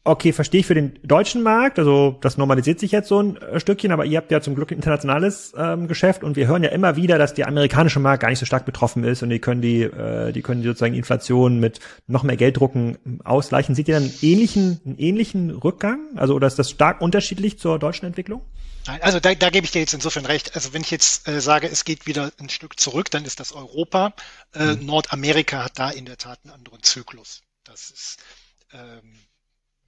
[0.04, 1.78] Okay, verstehe ich für den deutschen Markt.
[1.78, 4.72] Also das normalisiert sich jetzt so ein äh, Stückchen, aber ihr habt ja zum Glück
[4.72, 8.30] ein internationales ähm, Geschäft und wir hören ja immer wieder, dass der amerikanische Markt gar
[8.30, 11.60] nicht so stark betroffen ist und die können die, äh, die können die sozusagen Inflation
[11.60, 13.76] mit noch mehr Gelddrucken ähm, ausgleichen.
[13.76, 16.00] Seht ihr dann einen ähnlichen, einen ähnlichen Rückgang?
[16.16, 18.42] Also oder ist das stark unterschiedlich zur deutschen Entwicklung?
[18.88, 20.56] Nein, also da, da gebe ich dir jetzt insofern recht.
[20.56, 23.52] Also wenn ich jetzt äh, sage, es geht wieder ein Stück zurück, dann ist das
[23.52, 24.14] Europa.
[24.56, 24.88] Äh, mhm.
[24.88, 27.44] Nordamerika hat da in der Tat einen anderen Zyklus.
[27.64, 28.18] Das ist
[28.74, 29.14] ähm,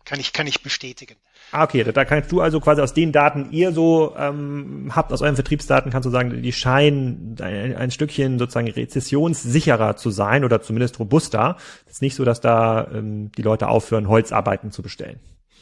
[0.05, 1.15] kann ich, kann ich bestätigen.
[1.51, 5.21] Ah, okay, da kannst du also quasi aus den Daten, ihr so ähm, habt, aus
[5.21, 10.61] euren Vertriebsdaten, kannst du sagen, die scheinen ein, ein Stückchen sozusagen rezessionssicherer zu sein oder
[10.61, 11.57] zumindest robuster.
[11.85, 15.19] Es ist nicht so, dass da ähm, die Leute aufhören, Holzarbeiten zu bestellen.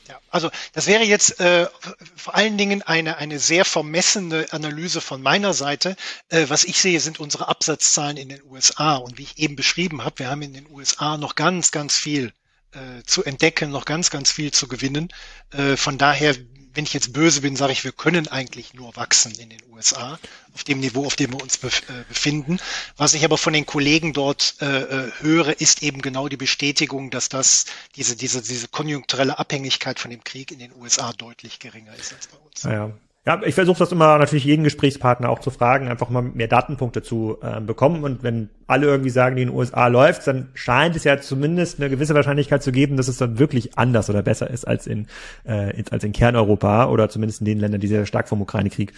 [0.08, 1.68] Ja, also das wäre jetzt äh,
[2.16, 5.96] vor allen Dingen eine, eine sehr vermessene Analyse von meiner Seite.
[6.30, 8.96] Äh, was ich sehe, sind unsere Absatzzahlen in den USA.
[8.96, 12.32] Und wie ich eben beschrieben habe, wir haben in den USA noch ganz, ganz viel
[12.74, 15.10] äh, zu entdecken, noch ganz, ganz viel zu gewinnen.
[15.52, 16.36] Äh, von daher,
[16.74, 20.20] wenn ich jetzt böse bin, sage ich, wir können eigentlich nur wachsen in den USA,
[20.54, 22.60] auf dem Niveau, auf dem wir uns bef äh, befinden.
[22.98, 27.10] Was ich aber von den Kollegen dort äh, äh, höre, ist eben genau die Bestätigung,
[27.10, 27.66] dass das
[27.96, 32.28] diese, diese, diese konjunkturelle Abhängigkeit von dem Krieg in den USA deutlich geringer ist als
[32.28, 32.64] bei uns.
[32.64, 32.92] Ja,
[33.24, 37.04] ja, ich versuche das immer natürlich jeden Gesprächspartner auch zu fragen, einfach mal mehr Datenpunkte
[37.04, 38.04] zu äh, bekommen.
[38.04, 41.80] Und wenn alle irgendwie sagen, die in den USA läuft, dann scheint es ja zumindest
[41.80, 45.06] eine gewisse Wahrscheinlichkeit zu geben, dass es dann wirklich anders oder besser ist als in
[45.44, 48.92] äh, als in Kerneuropa oder zumindest in den Ländern, die sehr stark vom Ukraine-Krieg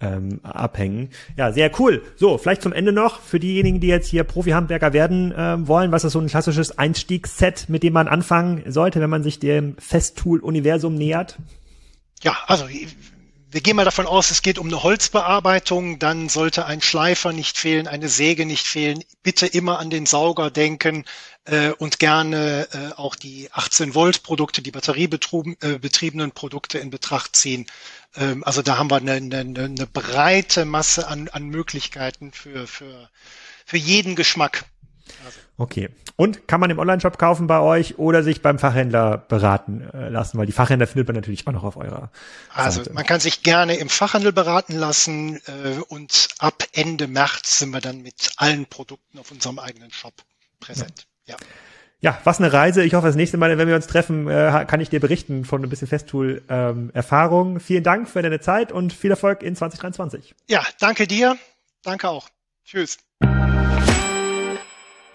[0.00, 1.08] ähm, abhängen.
[1.38, 2.02] Ja, sehr cool.
[2.16, 6.04] So, vielleicht zum Ende noch für diejenigen, die jetzt hier Profi-Handwerker werden äh, wollen, was
[6.04, 10.96] ist so ein klassisches Einstiegsset, mit dem man anfangen sollte, wenn man sich dem Festool-Universum
[10.96, 11.38] nähert?
[12.22, 12.66] Ja, also
[13.52, 17.58] wir gehen mal davon aus, es geht um eine Holzbearbeitung, dann sollte ein Schleifer nicht
[17.58, 19.02] fehlen, eine Säge nicht fehlen.
[19.24, 21.04] Bitte immer an den Sauger denken
[21.46, 27.34] äh, und gerne äh, auch die 18 Volt Produkte, die batteriebetriebenen äh, Produkte in Betracht
[27.34, 27.66] ziehen.
[28.14, 33.10] Ähm, also da haben wir eine, eine, eine breite Masse an, an Möglichkeiten für, für,
[33.66, 34.64] für jeden Geschmack.
[35.24, 35.38] Also.
[35.56, 35.88] Okay.
[36.16, 40.38] Und kann man im Online-Shop kaufen bei euch oder sich beim Fachhändler beraten äh, lassen?
[40.38, 42.10] Weil die Fachhändler findet man natürlich auch noch auf eurer
[42.54, 42.92] Also Seite.
[42.92, 47.80] man kann sich gerne im Fachhandel beraten lassen äh, und ab Ende März sind wir
[47.80, 50.14] dann mit allen Produkten auf unserem eigenen Shop
[50.60, 51.06] präsent.
[51.26, 51.34] Ja.
[51.34, 51.46] ja.
[52.02, 52.82] Ja, was eine Reise.
[52.82, 55.62] Ich hoffe, das nächste Mal, wenn wir uns treffen, äh, kann ich dir berichten von
[55.62, 57.54] ein bisschen Festool-Erfahrung.
[57.54, 60.34] Ähm, Vielen Dank für deine Zeit und viel Erfolg in 2023.
[60.48, 61.36] Ja, danke dir.
[61.82, 62.28] Danke auch.
[62.64, 62.98] Tschüss.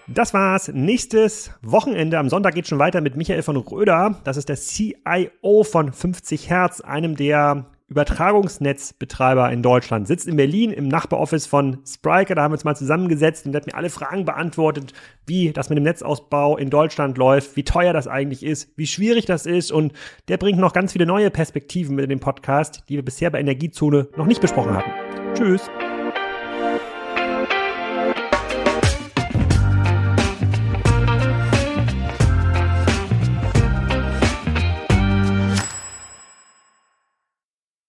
[0.08, 0.70] Das war's.
[0.72, 4.20] Nächstes Wochenende am Sonntag geht schon weiter mit Michael von Röder.
[4.22, 10.06] Das ist der CIO von 50 Hertz, einem der Übertragungsnetzbetreiber in Deutschland.
[10.06, 12.36] Sitzt in Berlin im Nachbaroffice von Spriker.
[12.36, 14.92] Da haben wir uns mal zusammengesetzt und der hat mir alle Fragen beantwortet,
[15.26, 19.26] wie das mit dem Netzausbau in Deutschland läuft, wie teuer das eigentlich ist, wie schwierig
[19.26, 19.72] das ist.
[19.72, 19.92] Und
[20.28, 23.40] der bringt noch ganz viele neue Perspektiven mit in den Podcast, die wir bisher bei
[23.40, 24.90] Energiezone noch nicht besprochen hatten.
[25.34, 25.68] Tschüss.